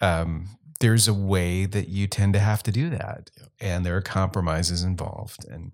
mm-hmm. 0.00 0.04
um, 0.04 0.48
there's 0.80 1.08
a 1.08 1.14
way 1.14 1.66
that 1.66 1.88
you 1.88 2.06
tend 2.06 2.32
to 2.34 2.40
have 2.40 2.62
to 2.64 2.72
do 2.72 2.90
that, 2.90 3.30
and 3.60 3.84
there 3.84 3.96
are 3.96 4.02
compromises 4.02 4.82
involved, 4.82 5.44
and 5.48 5.72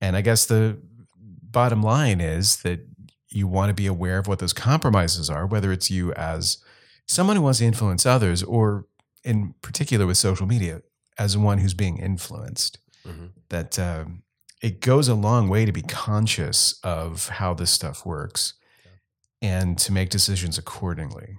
and 0.00 0.16
I 0.16 0.20
guess 0.20 0.46
the 0.46 0.78
bottom 1.16 1.82
line 1.82 2.20
is 2.20 2.62
that 2.62 2.86
you 3.30 3.46
want 3.46 3.68
to 3.68 3.74
be 3.74 3.86
aware 3.86 4.18
of 4.18 4.26
what 4.26 4.38
those 4.38 4.52
compromises 4.52 5.28
are, 5.28 5.46
whether 5.46 5.72
it's 5.72 5.90
you 5.90 6.12
as 6.14 6.58
someone 7.06 7.36
who 7.36 7.42
wants 7.42 7.58
to 7.58 7.64
influence 7.64 8.06
others, 8.06 8.42
or 8.42 8.86
in 9.24 9.54
particular 9.60 10.06
with 10.06 10.16
social 10.16 10.46
media, 10.46 10.82
as 11.18 11.36
one 11.36 11.58
who's 11.58 11.74
being 11.74 11.98
influenced. 11.98 12.78
Mm-hmm. 13.06 13.26
That 13.50 13.78
um, 13.78 14.22
it 14.62 14.80
goes 14.80 15.08
a 15.08 15.14
long 15.14 15.48
way 15.48 15.64
to 15.64 15.72
be 15.72 15.82
conscious 15.82 16.78
of 16.82 17.28
how 17.28 17.54
this 17.54 17.70
stuff 17.70 18.04
works 18.04 18.54
and 19.40 19.78
to 19.78 19.92
make 19.92 20.10
decisions 20.10 20.58
accordingly. 20.58 21.38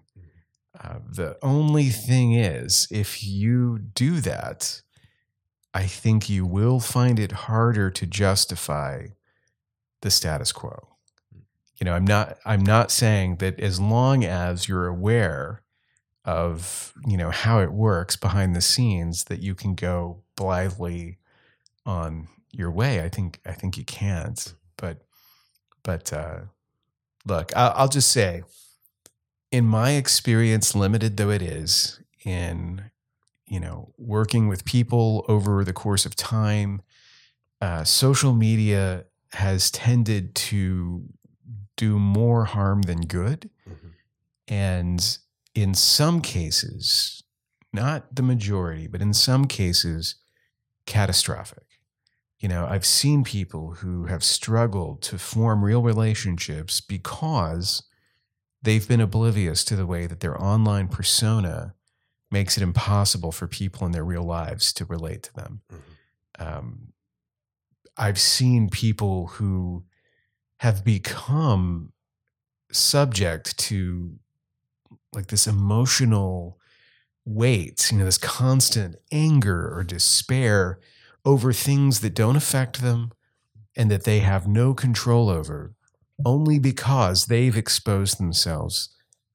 The 0.81 1.37
only 1.41 1.89
thing 1.89 2.33
is, 2.33 2.87
if 2.89 3.23
you 3.23 3.79
do 3.79 4.21
that, 4.21 4.81
I 5.73 5.85
think 5.85 6.29
you 6.29 6.45
will 6.45 6.79
find 6.79 7.19
it 7.19 7.31
harder 7.31 7.91
to 7.91 8.05
justify 8.05 9.07
the 10.01 10.09
status 10.11 10.51
quo. 10.51 10.87
You 11.79 11.85
know 11.85 11.93
i'm 11.93 12.05
not 12.05 12.37
i'm 12.45 12.61
not 12.63 12.91
saying 12.91 13.37
that 13.37 13.59
as 13.59 13.79
long 13.79 14.25
as 14.25 14.67
you're 14.67 14.87
aware 14.87 15.61
of 16.25 16.93
you 17.07 17.15
know 17.15 17.29
how 17.31 17.59
it 17.61 17.71
works 17.71 18.17
behind 18.17 18.53
the 18.55 18.61
scenes 18.61 19.25
that 19.25 19.39
you 19.41 19.55
can 19.55 19.75
go 19.75 20.21
blithely 20.35 21.19
on 21.85 22.27
your 22.51 22.71
way. 22.71 23.01
I 23.01 23.09
think 23.09 23.39
i 23.45 23.53
think 23.53 23.77
you 23.77 23.85
can't 23.85 24.53
but 24.77 25.03
but 25.83 26.11
uh 26.11 26.39
look 27.25 27.55
I'll, 27.55 27.73
I'll 27.75 27.87
just 27.87 28.11
say 28.11 28.43
in 29.51 29.65
my 29.65 29.91
experience 29.91 30.75
limited 30.75 31.17
though 31.17 31.29
it 31.29 31.41
is 31.41 31.99
in 32.25 32.91
you 33.47 33.59
know 33.59 33.93
working 33.97 34.47
with 34.47 34.65
people 34.65 35.25
over 35.27 35.63
the 35.63 35.73
course 35.73 36.05
of 36.05 36.15
time 36.15 36.81
uh, 37.61 37.83
social 37.83 38.33
media 38.33 39.05
has 39.33 39.69
tended 39.71 40.33
to 40.33 41.03
do 41.79 41.97
more 41.97 42.45
harm 42.45 42.83
than 42.83 43.01
good. 43.01 43.49
Mm-hmm. 43.67 43.87
And 44.47 45.17
in 45.55 45.73
some 45.73 46.21
cases, 46.21 47.23
not 47.71 48.15
the 48.15 48.23
majority, 48.23 48.87
but 48.87 49.01
in 49.01 49.13
some 49.13 49.45
cases, 49.45 50.15
catastrophic. 50.85 51.63
You 52.39 52.49
know, 52.49 52.65
I've 52.65 52.85
seen 52.85 53.23
people 53.23 53.75
who 53.75 54.05
have 54.05 54.23
struggled 54.23 55.01
to 55.03 55.17
form 55.17 55.63
real 55.63 55.81
relationships 55.81 56.81
because 56.81 57.83
they've 58.61 58.87
been 58.87 59.01
oblivious 59.01 59.63
to 59.65 59.75
the 59.75 59.85
way 59.85 60.05
that 60.05 60.19
their 60.19 60.41
online 60.41 60.87
persona 60.87 61.73
makes 62.31 62.57
it 62.57 62.63
impossible 62.63 63.31
for 63.31 63.47
people 63.47 63.85
in 63.85 63.91
their 63.91 64.05
real 64.05 64.23
lives 64.23 64.71
to 64.73 64.85
relate 64.85 65.23
to 65.23 65.33
them. 65.33 65.61
Mhm. 65.71 66.57
Um, 66.57 66.93
I've 67.97 68.19
seen 68.19 68.69
people 68.69 69.27
who 69.27 69.83
have 70.57 70.83
become 70.83 71.91
subject 72.71 73.57
to 73.57 74.19
like 75.11 75.27
this 75.27 75.47
emotional 75.47 76.59
weight, 77.25 77.91
you 77.91 77.97
know, 77.97 78.05
this 78.05 78.17
constant 78.17 78.95
anger 79.11 79.73
or 79.75 79.83
despair 79.83 80.79
over 81.25 81.51
things 81.51 81.99
that 82.01 82.13
don't 82.13 82.35
affect 82.35 82.81
them 82.81 83.11
and 83.75 83.89
that 83.91 84.03
they 84.03 84.19
have 84.19 84.47
no 84.47 84.73
control 84.73 85.29
over 85.29 85.73
only 86.25 86.59
because 86.59 87.25
they've 87.25 87.57
exposed 87.57 88.19
themselves 88.19 88.89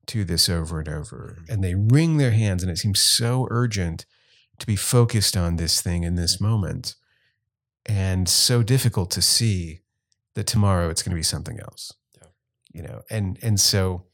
to 0.07 0.25
this 0.25 0.49
over 0.49 0.81
and 0.81 0.89
over. 0.89 1.39
Mm-hmm. 1.41 1.53
And 1.53 1.65
they 1.65 1.75
wring 1.75 2.17
their 2.19 2.33
hands, 2.33 2.63
and 2.63 2.71
it 2.71 2.79
seems 2.79 3.01
so 3.01 3.47
urgent 3.51 4.07
to 4.59 4.67
be 4.67 4.77
focused 4.77 5.37
on 5.37 5.57
this 5.57 5.81
thing 5.81 6.05
in 6.05 6.15
this 6.15 6.41
moment 6.41 6.95
and 7.87 8.29
so 8.29 8.63
difficult 8.63 9.11
to 9.11 9.23
see 9.23 9.81
that 10.35 10.47
tomorrow 10.47 10.89
it's 10.89 11.03
going 11.03 11.11
to 11.11 11.17
be 11.17 11.23
something 11.23 11.59
else 11.61 11.93
Yeah. 12.17 12.29
you 12.73 12.83
know 12.83 13.03
and 13.11 13.39
and 13.43 13.61
so 13.61 14.05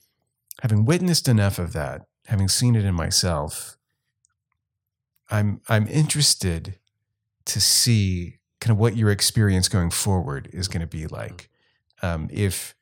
having 0.62 0.84
witnessed 0.84 1.28
enough 1.28 1.58
of 1.58 1.72
that 1.72 2.06
having 2.26 2.48
seen 2.48 2.74
it 2.74 2.84
in 2.84 2.94
myself 2.94 3.76
i'm 5.30 5.60
i'm 5.68 5.86
interested 5.88 6.78
to 7.44 7.60
see 7.60 8.38
kind 8.60 8.72
of 8.72 8.78
what 8.78 8.96
your 8.96 9.10
experience 9.10 9.68
going 9.68 9.90
forward 9.90 10.48
is 10.52 10.68
going 10.68 10.80
to 10.80 10.86
be 10.86 11.06
like 11.06 11.48
um, 12.02 12.28
if 12.32 12.74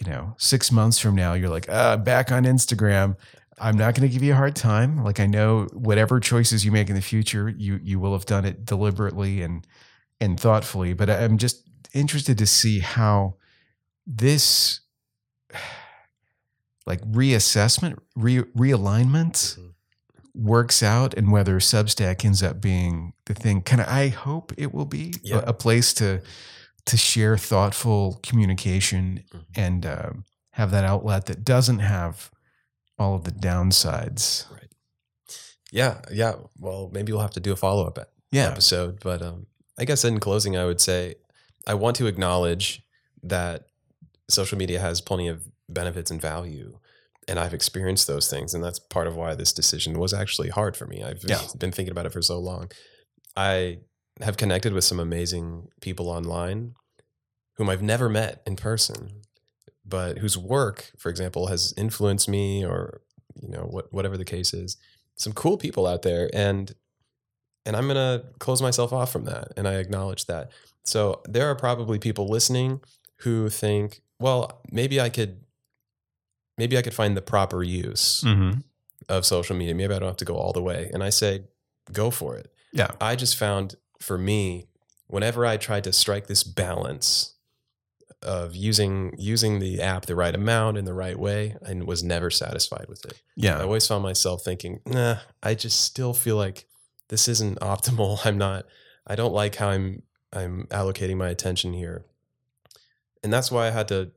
you 0.00 0.10
know 0.10 0.34
six 0.38 0.70
months 0.70 0.98
from 0.98 1.14
now 1.16 1.32
you're 1.34 1.48
like 1.48 1.66
ah, 1.70 1.96
back 1.96 2.30
on 2.32 2.44
instagram. 2.44 3.16
I'm 3.60 3.76
not 3.76 3.96
going 3.96 4.08
to 4.08 4.12
give 4.12 4.22
you 4.22 4.32
a 4.34 4.36
hard 4.36 4.54
time. 4.54 5.02
Like 5.02 5.18
i 5.18 5.26
know 5.26 5.66
whatever 5.72 6.20
choices 6.20 6.64
you 6.64 6.70
make 6.70 6.88
in 6.88 6.94
the 6.94 7.02
future 7.02 7.48
you 7.48 7.80
you 7.82 7.98
will 7.98 8.12
have 8.12 8.24
done 8.26 8.44
it 8.44 8.64
deliberately 8.64 9.42
and 9.42 9.66
and 10.20 10.38
thoughtfully 10.38 10.92
but 10.94 11.08
i'm 11.10 11.38
just 11.38 11.68
interested 11.94 12.38
to 12.38 12.46
see 12.46 12.78
how 12.80 13.34
this 14.06 14.80
like 16.86 17.00
reassessment 17.10 17.98
re- 18.16 18.42
realignment 18.56 19.56
Mhm. 19.58 19.72
works 20.34 20.82
out 20.82 21.14
and 21.14 21.30
whether 21.32 21.58
substack 21.60 22.24
ends 22.24 22.42
up 22.42 22.60
being 22.60 23.12
the 23.26 23.34
thing. 23.34 23.62
Kind 23.62 23.80
of 23.82 23.88
i 23.88 24.08
hope 24.08 24.52
it 24.56 24.72
will 24.72 24.86
be 24.86 25.14
a- 25.32 25.50
a, 25.50 25.52
place 25.52 25.92
to 25.94 26.20
to 26.88 26.96
share 26.96 27.36
thoughtful 27.38 28.20
communication 28.22 29.24
Mhm. 29.32 29.44
and 29.54 29.86
um, 29.86 30.24
have 30.52 30.70
that 30.72 30.84
outlet 30.84 31.26
that 31.26 31.44
doesn't 31.44 31.78
have 31.80 32.30
all 32.98 33.14
of 33.14 33.24
the 33.24 33.30
downsides 33.32 34.46
Yeah, 35.70 36.00
yeah. 36.10 36.34
Well, 36.58 36.88
maybe 36.92 37.12
we'll 37.12 37.20
have 37.20 37.32
to 37.32 37.40
do 37.40 37.52
a 37.52 37.56
follow 37.56 37.86
up 37.86 37.98
yeah 38.32 38.46
episode. 38.48 39.00
But 39.00 39.20
um, 39.22 39.46
I 39.78 39.84
guess 39.84 40.04
in 40.04 40.18
closing, 40.18 40.56
I 40.56 40.64
would 40.64 40.80
say 40.80 41.16
I 41.66 41.74
want 41.74 41.96
to 41.96 42.06
acknowledge 42.06 42.82
that 43.22 43.66
social 44.30 44.56
media 44.58 44.80
has 44.80 45.00
plenty 45.02 45.28
of 45.28 45.46
benefits 45.68 46.10
and 46.10 46.20
value. 46.20 46.78
And 47.28 47.38
I've 47.38 47.52
experienced 47.52 48.06
those 48.06 48.30
things. 48.30 48.54
And 48.54 48.64
that's 48.64 48.78
part 48.78 49.06
of 49.06 49.14
why 49.14 49.34
this 49.34 49.52
decision 49.52 49.98
was 49.98 50.14
actually 50.14 50.48
hard 50.48 50.74
for 50.76 50.86
me. 50.86 51.02
I've 51.04 51.22
Yeah. 51.28 51.42
been 51.58 51.72
thinking 51.72 51.92
about 51.92 52.06
it 52.06 52.12
for 52.12 52.22
so 52.22 52.38
long. 52.38 52.70
I 53.36 53.80
have 54.22 54.36
connected 54.36 54.72
with 54.72 54.84
some 54.84 55.00
amazing 55.00 55.68
people 55.80 56.08
online 56.08 56.74
whom 57.56 57.68
I've 57.68 57.82
never 57.82 58.08
met 58.08 58.40
in 58.46 58.56
person, 58.56 59.22
but 59.84 60.18
whose 60.18 60.38
work, 60.38 60.92
for 60.96 61.08
example, 61.08 61.48
has 61.48 61.74
influenced 61.76 62.28
me 62.28 62.64
or, 62.64 63.00
you 63.40 63.48
know, 63.48 63.62
what, 63.62 63.92
whatever 63.92 64.16
the 64.16 64.24
case 64.24 64.54
is. 64.54 64.76
Some 65.16 65.32
cool 65.32 65.58
people 65.58 65.86
out 65.86 66.02
there. 66.02 66.30
And 66.32 66.74
and 67.66 67.76
I'm 67.76 67.86
gonna 67.86 68.22
close 68.38 68.62
myself 68.62 68.94
off 68.94 69.12
from 69.12 69.24
that, 69.24 69.52
and 69.56 69.68
I 69.68 69.74
acknowledge 69.74 70.24
that. 70.24 70.52
So 70.84 71.20
there 71.28 71.48
are 71.48 71.54
probably 71.54 71.98
people 71.98 72.26
listening 72.26 72.80
who 73.16 73.50
think, 73.50 74.00
well, 74.18 74.62
maybe 74.72 74.98
I 75.00 75.10
could, 75.10 75.40
maybe 76.56 76.78
I 76.78 76.82
could 76.82 76.94
find 76.94 77.14
the 77.14 77.20
proper 77.20 77.62
use 77.62 78.24
mm-hmm. 78.24 78.60
of 79.10 79.26
social 79.26 79.54
media. 79.54 79.74
Maybe 79.74 79.92
I 79.92 79.98
don't 79.98 80.08
have 80.08 80.16
to 80.16 80.24
go 80.24 80.36
all 80.36 80.54
the 80.54 80.62
way. 80.62 80.88
And 80.94 81.04
I 81.04 81.10
say, 81.10 81.42
go 81.92 82.10
for 82.10 82.36
it. 82.36 82.50
yeah 82.72 82.92
I 83.02 83.16
just 83.16 83.36
found 83.36 83.74
for 84.00 84.18
me, 84.18 84.68
whenever 85.06 85.44
I 85.44 85.56
tried 85.56 85.84
to 85.84 85.92
strike 85.92 86.26
this 86.26 86.44
balance 86.44 87.34
of 88.22 88.56
using 88.56 89.14
using 89.16 89.60
the 89.60 89.80
app 89.80 90.06
the 90.06 90.16
right 90.16 90.34
amount 90.34 90.76
in 90.76 90.84
the 90.84 90.94
right 90.94 91.18
way, 91.18 91.56
and 91.62 91.86
was 91.86 92.02
never 92.02 92.30
satisfied 92.30 92.86
with 92.88 93.04
it. 93.04 93.20
Yeah. 93.36 93.58
I 93.58 93.62
always 93.62 93.86
found 93.86 94.02
myself 94.02 94.42
thinking, 94.44 94.80
nah, 94.86 95.18
I 95.42 95.54
just 95.54 95.82
still 95.82 96.14
feel 96.14 96.36
like 96.36 96.66
this 97.08 97.28
isn't 97.28 97.60
optimal. 97.60 98.24
I'm 98.24 98.38
not, 98.38 98.66
I 99.06 99.14
don't 99.14 99.32
like 99.32 99.56
how 99.56 99.68
I'm, 99.68 100.02
I'm 100.32 100.66
allocating 100.70 101.16
my 101.16 101.28
attention 101.28 101.72
here. 101.72 102.04
And 103.22 103.32
that's 103.32 103.50
why 103.50 103.66
I 103.66 103.70
had 103.70 103.88
to 103.88 104.12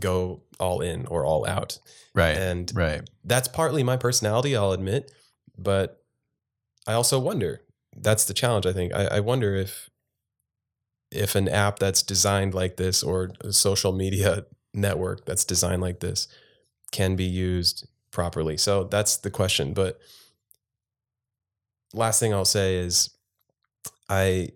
go 0.00 0.42
all 0.58 0.80
in 0.80 1.06
or 1.06 1.24
all 1.24 1.46
out. 1.46 1.78
right 2.14 2.36
And 2.36 2.70
right 2.74 3.02
that's 3.24 3.48
partly 3.48 3.82
my 3.82 3.96
personality, 3.96 4.56
I'll 4.56 4.72
admit. 4.72 5.10
But 5.56 6.02
I 6.86 6.94
also 6.94 7.18
wonder, 7.18 7.60
that's 7.96 8.24
the 8.24 8.34
challenge, 8.34 8.66
I 8.66 8.72
think. 8.72 8.92
I, 8.94 9.06
I 9.06 9.20
wonder 9.20 9.54
if, 9.54 9.90
if 11.10 11.34
an 11.34 11.48
app 11.48 11.78
that's 11.78 12.02
designed 12.02 12.54
like 12.54 12.76
this 12.76 13.02
or 13.02 13.32
a 13.40 13.52
social 13.52 13.92
media 13.92 14.46
network 14.74 15.26
that's 15.26 15.44
designed 15.44 15.82
like 15.82 16.00
this 16.00 16.28
can 16.90 17.16
be 17.16 17.24
used 17.24 17.86
properly. 18.10 18.56
So 18.56 18.84
that's 18.84 19.16
the 19.18 19.30
question. 19.30 19.74
But 19.74 19.98
last 21.92 22.20
thing 22.20 22.32
I'll 22.32 22.44
say 22.44 22.76
is 22.76 23.10
I 24.08 24.50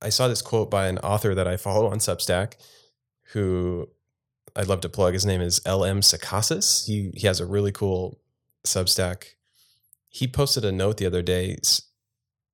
I 0.00 0.10
saw 0.10 0.28
this 0.28 0.42
quote 0.42 0.70
by 0.70 0.86
an 0.86 0.98
author 0.98 1.34
that 1.34 1.48
I 1.48 1.56
follow 1.56 1.88
on 1.88 1.98
Substack 1.98 2.54
who 3.32 3.88
I'd 4.56 4.68
love 4.68 4.80
to 4.80 4.88
plug. 4.88 5.12
His 5.12 5.26
name 5.26 5.40
is 5.40 5.60
LM 5.66 6.00
Sacasas. 6.00 6.86
He 6.86 7.10
he 7.14 7.26
has 7.26 7.40
a 7.40 7.46
really 7.46 7.72
cool 7.72 8.18
Substack. 8.64 9.34
He 10.08 10.26
posted 10.26 10.64
a 10.64 10.72
note 10.72 10.96
the 10.96 11.06
other 11.06 11.22
day. 11.22 11.58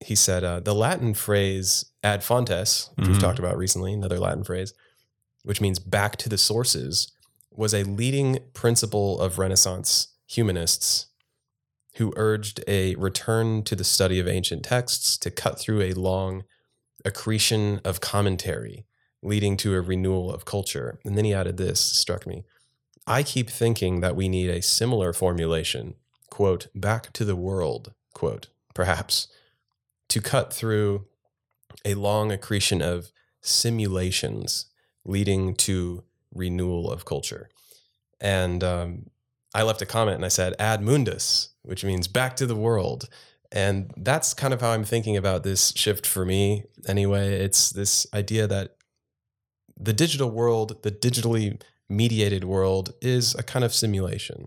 He 0.04 0.14
said 0.14 0.44
uh, 0.44 0.60
the 0.60 0.74
Latin 0.74 1.14
phrase 1.14 1.86
ad 2.02 2.22
fontes, 2.22 2.90
which 2.96 3.06
Mhm. 3.06 3.12
we've 3.12 3.20
talked 3.20 3.38
about 3.38 3.56
recently, 3.56 3.92
another 3.94 4.18
Latin 4.18 4.44
phrase, 4.44 4.74
which 5.42 5.60
means 5.60 5.78
back 5.78 6.16
to 6.18 6.28
the 6.28 6.36
sources, 6.38 7.10
was 7.50 7.72
a 7.72 7.84
leading 7.84 8.40
principle 8.52 9.18
of 9.20 9.38
Renaissance 9.38 10.08
humanists 10.26 11.06
who 11.96 12.12
urged 12.16 12.62
a 12.66 12.94
return 12.96 13.62
to 13.62 13.74
the 13.76 13.84
study 13.84 14.18
of 14.18 14.26
ancient 14.28 14.64
texts 14.64 15.16
to 15.18 15.30
cut 15.30 15.58
through 15.58 15.80
a 15.80 15.92
long 15.94 16.44
accretion 17.04 17.80
of 17.84 18.00
commentary, 18.00 18.84
leading 19.22 19.56
to 19.56 19.74
a 19.74 19.80
renewal 19.80 20.32
of 20.32 20.44
culture. 20.44 20.98
And 21.04 21.16
then 21.16 21.24
he 21.24 21.32
added 21.32 21.56
this, 21.56 21.80
struck 21.80 22.26
me. 22.26 22.44
I 23.06 23.22
keep 23.22 23.48
thinking 23.48 24.00
that 24.00 24.16
we 24.16 24.28
need 24.28 24.50
a 24.50 24.60
similar 24.62 25.12
formulation, 25.12 25.94
quote, 26.30 26.66
back 26.74 27.12
to 27.14 27.24
the 27.24 27.36
world, 27.36 27.92
quote, 28.12 28.48
perhaps, 28.74 29.28
to 30.14 30.20
cut 30.20 30.52
through 30.52 31.04
a 31.84 31.94
long 31.94 32.30
accretion 32.30 32.80
of 32.80 33.10
simulations 33.42 34.66
leading 35.04 35.56
to 35.56 36.04
renewal 36.32 36.88
of 36.88 37.04
culture. 37.04 37.48
And 38.20 38.62
um, 38.62 39.10
I 39.54 39.64
left 39.64 39.82
a 39.82 39.86
comment 39.86 40.14
and 40.14 40.24
I 40.24 40.28
said, 40.28 40.54
ad 40.60 40.80
mundus, 40.82 41.48
which 41.62 41.84
means 41.84 42.06
back 42.06 42.36
to 42.36 42.46
the 42.46 42.54
world. 42.54 43.08
And 43.50 43.90
that's 43.96 44.34
kind 44.34 44.54
of 44.54 44.60
how 44.60 44.70
I'm 44.70 44.84
thinking 44.84 45.16
about 45.16 45.42
this 45.42 45.72
shift 45.74 46.06
for 46.06 46.24
me 46.24 46.62
anyway. 46.86 47.34
It's 47.40 47.70
this 47.70 48.06
idea 48.14 48.46
that 48.46 48.76
the 49.76 49.92
digital 49.92 50.30
world, 50.30 50.80
the 50.84 50.92
digitally 50.92 51.60
mediated 51.88 52.44
world, 52.44 52.94
is 53.02 53.34
a 53.34 53.42
kind 53.42 53.64
of 53.64 53.74
simulation. 53.74 54.46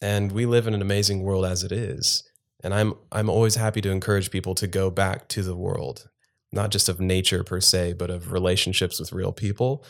And 0.00 0.30
we 0.30 0.46
live 0.46 0.68
in 0.68 0.74
an 0.74 0.82
amazing 0.82 1.24
world 1.24 1.44
as 1.44 1.64
it 1.64 1.72
is. 1.72 2.22
And 2.62 2.74
I'm 2.74 2.94
I'm 3.10 3.30
always 3.30 3.54
happy 3.56 3.80
to 3.80 3.90
encourage 3.90 4.30
people 4.30 4.54
to 4.56 4.66
go 4.66 4.90
back 4.90 5.28
to 5.28 5.42
the 5.42 5.56
world, 5.56 6.08
not 6.52 6.70
just 6.70 6.88
of 6.88 7.00
nature 7.00 7.42
per 7.42 7.60
se, 7.60 7.94
but 7.94 8.10
of 8.10 8.32
relationships 8.32 9.00
with 9.00 9.12
real 9.12 9.32
people 9.32 9.84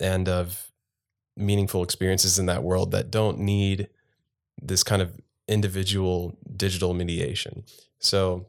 and 0.00 0.28
of 0.28 0.70
meaningful 1.36 1.82
experiences 1.82 2.38
in 2.38 2.46
that 2.46 2.62
world 2.62 2.90
that 2.90 3.10
don't 3.10 3.38
need 3.38 3.88
this 4.60 4.82
kind 4.82 5.02
of 5.02 5.20
individual 5.48 6.38
digital 6.56 6.94
mediation. 6.94 7.64
So 7.98 8.46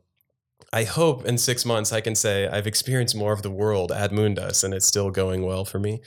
I 0.72 0.84
hope 0.84 1.26
in 1.26 1.38
six 1.38 1.66
months 1.66 1.92
I 1.92 2.02
can 2.02 2.16
say 2.16 2.48
I've 2.48 2.68
experienced 2.68 3.16
more 3.16 3.34
of 3.34 3.42
the 3.42 3.52
world 3.52 3.92
ad 3.92 4.12
mundus 4.12 4.64
and 4.64 4.74
it's 4.74 4.88
still 4.88 5.12
going 5.12 5.46
well 5.46 5.66
for 5.66 5.80
me. 5.80 6.02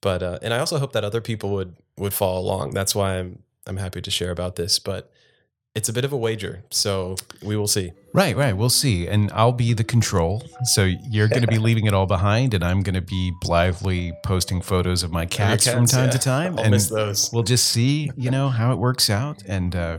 But 0.00 0.22
uh, 0.22 0.38
and 0.42 0.52
I 0.52 0.58
also 0.58 0.78
hope 0.78 0.92
that 0.92 1.04
other 1.04 1.20
people 1.20 1.50
would 1.50 1.76
would 1.96 2.14
follow 2.14 2.40
along. 2.40 2.70
That's 2.70 2.94
why 2.94 3.18
I'm 3.18 3.42
I'm 3.66 3.76
happy 3.76 4.00
to 4.00 4.10
share 4.10 4.30
about 4.30 4.56
this. 4.56 4.78
But 4.78 5.10
it's 5.74 5.88
a 5.88 5.92
bit 5.92 6.04
of 6.04 6.12
a 6.12 6.16
wager, 6.16 6.62
so 6.70 7.16
we 7.42 7.56
will 7.56 7.66
see. 7.66 7.92
Right, 8.12 8.36
right. 8.36 8.54
We'll 8.54 8.68
see. 8.68 9.06
And 9.06 9.30
I'll 9.32 9.52
be 9.52 9.72
the 9.72 9.84
control. 9.84 10.42
So 10.64 10.84
you're 10.84 11.28
going 11.28 11.42
to 11.42 11.48
be 11.48 11.58
leaving 11.66 11.86
it 11.86 11.94
all 11.94 12.04
behind, 12.04 12.52
and 12.52 12.62
I'm 12.62 12.82
going 12.82 12.94
to 12.94 13.00
be 13.00 13.32
blithely 13.40 14.12
posting 14.22 14.60
photos 14.60 15.02
of 15.02 15.10
my 15.10 15.24
cats, 15.24 15.64
cats 15.64 15.74
from 15.74 15.86
time 15.86 16.06
yeah. 16.06 16.10
to 16.10 16.18
time. 16.18 16.58
I'll 16.58 16.64
and 16.64 16.72
miss 16.72 16.90
those. 16.90 17.32
We'll 17.32 17.42
just 17.42 17.68
see, 17.68 18.10
you 18.16 18.30
know, 18.30 18.50
how 18.50 18.72
it 18.72 18.78
works 18.78 19.08
out 19.08 19.42
and 19.48 19.74
uh, 19.74 19.98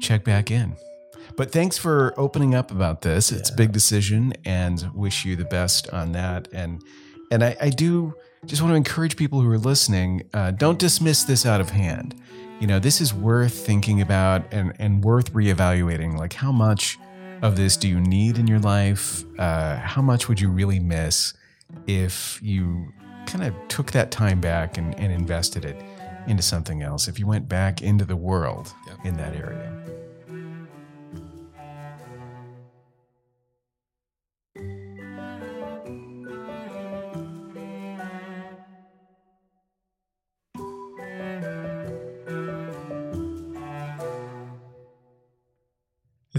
check 0.00 0.22
back 0.22 0.52
in. 0.52 0.76
But 1.36 1.50
thanks 1.50 1.76
for 1.76 2.14
opening 2.16 2.54
up 2.54 2.70
about 2.70 3.02
this. 3.02 3.32
It's 3.32 3.50
yeah. 3.50 3.54
a 3.54 3.56
big 3.56 3.72
decision, 3.72 4.34
and 4.44 4.88
wish 4.94 5.24
you 5.24 5.34
the 5.34 5.44
best 5.44 5.90
on 5.90 6.12
that. 6.12 6.46
And 6.52 6.80
and 7.32 7.42
I, 7.42 7.56
I 7.60 7.70
do 7.70 8.14
just 8.46 8.62
want 8.62 8.70
to 8.70 8.76
encourage 8.76 9.16
people 9.16 9.40
who 9.40 9.50
are 9.50 9.58
listening: 9.58 10.28
uh, 10.32 10.52
don't 10.52 10.78
dismiss 10.78 11.24
this 11.24 11.44
out 11.44 11.60
of 11.60 11.70
hand 11.70 12.14
you 12.60 12.66
know, 12.66 12.78
this 12.78 13.00
is 13.00 13.14
worth 13.14 13.54
thinking 13.66 14.00
about 14.00 14.52
and, 14.52 14.72
and 14.78 15.04
worth 15.04 15.32
reevaluating. 15.32 16.16
Like, 16.16 16.32
how 16.32 16.50
much 16.50 16.98
of 17.42 17.56
this 17.56 17.76
do 17.76 17.88
you 17.88 18.00
need 18.00 18.38
in 18.38 18.46
your 18.46 18.58
life? 18.58 19.24
Uh, 19.38 19.76
how 19.76 20.02
much 20.02 20.28
would 20.28 20.40
you 20.40 20.50
really 20.50 20.80
miss 20.80 21.34
if 21.86 22.40
you 22.42 22.92
kind 23.26 23.44
of 23.44 23.54
took 23.68 23.92
that 23.92 24.10
time 24.10 24.40
back 24.40 24.76
and, 24.76 24.98
and 24.98 25.12
invested 25.12 25.64
it 25.64 25.80
into 26.26 26.42
something 26.42 26.82
else? 26.82 27.06
If 27.06 27.18
you 27.18 27.26
went 27.26 27.48
back 27.48 27.80
into 27.80 28.04
the 28.04 28.16
world 28.16 28.72
yep. 28.86 28.98
in 29.04 29.16
that 29.18 29.36
area? 29.36 29.87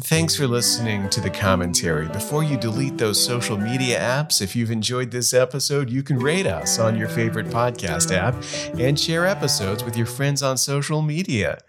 Thanks 0.02 0.36
for 0.36 0.48
listening 0.48 1.10
to 1.10 1.20
the 1.20 1.30
commentary. 1.30 2.08
Before 2.08 2.42
you 2.42 2.58
delete 2.58 2.98
those 2.98 3.24
social 3.24 3.58
media 3.58 4.00
apps, 4.00 4.42
if 4.42 4.56
you've 4.56 4.72
enjoyed 4.72 5.12
this 5.12 5.34
episode, 5.34 5.90
you 5.90 6.04
can 6.04 6.18
rate 6.18 6.48
us 6.48 6.80
on 6.80 6.96
your 6.96 7.10
favorite 7.10 7.48
podcast 7.48 8.16
app 8.16 8.36
and 8.80 9.00
share 9.00 9.26
episodes 9.26 9.84
with 9.84 9.98
your 9.98 10.06
friends 10.06 10.42
on 10.42 10.58
social 10.58 11.02
media. 11.02 11.60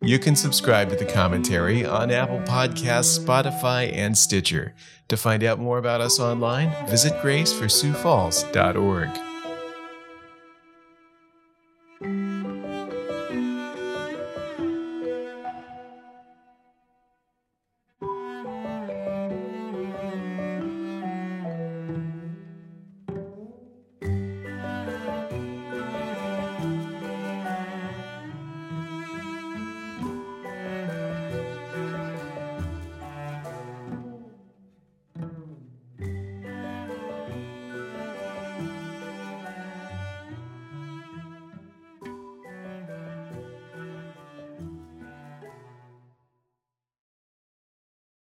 You 0.00 0.18
can 0.18 0.34
subscribe 0.34 0.88
to 0.90 0.96
the 0.96 1.04
commentary 1.04 1.84
on 1.84 2.10
Apple 2.10 2.40
Podcasts, 2.40 3.18
Spotify, 3.18 3.92
and 3.92 4.16
Stitcher. 4.16 4.74
To 5.08 5.16
find 5.16 5.44
out 5.44 5.58
more 5.58 5.78
about 5.78 6.00
us 6.00 6.18
online, 6.18 6.70
visit 6.88 7.12
gracefursiouxfalls.org. 7.22 9.33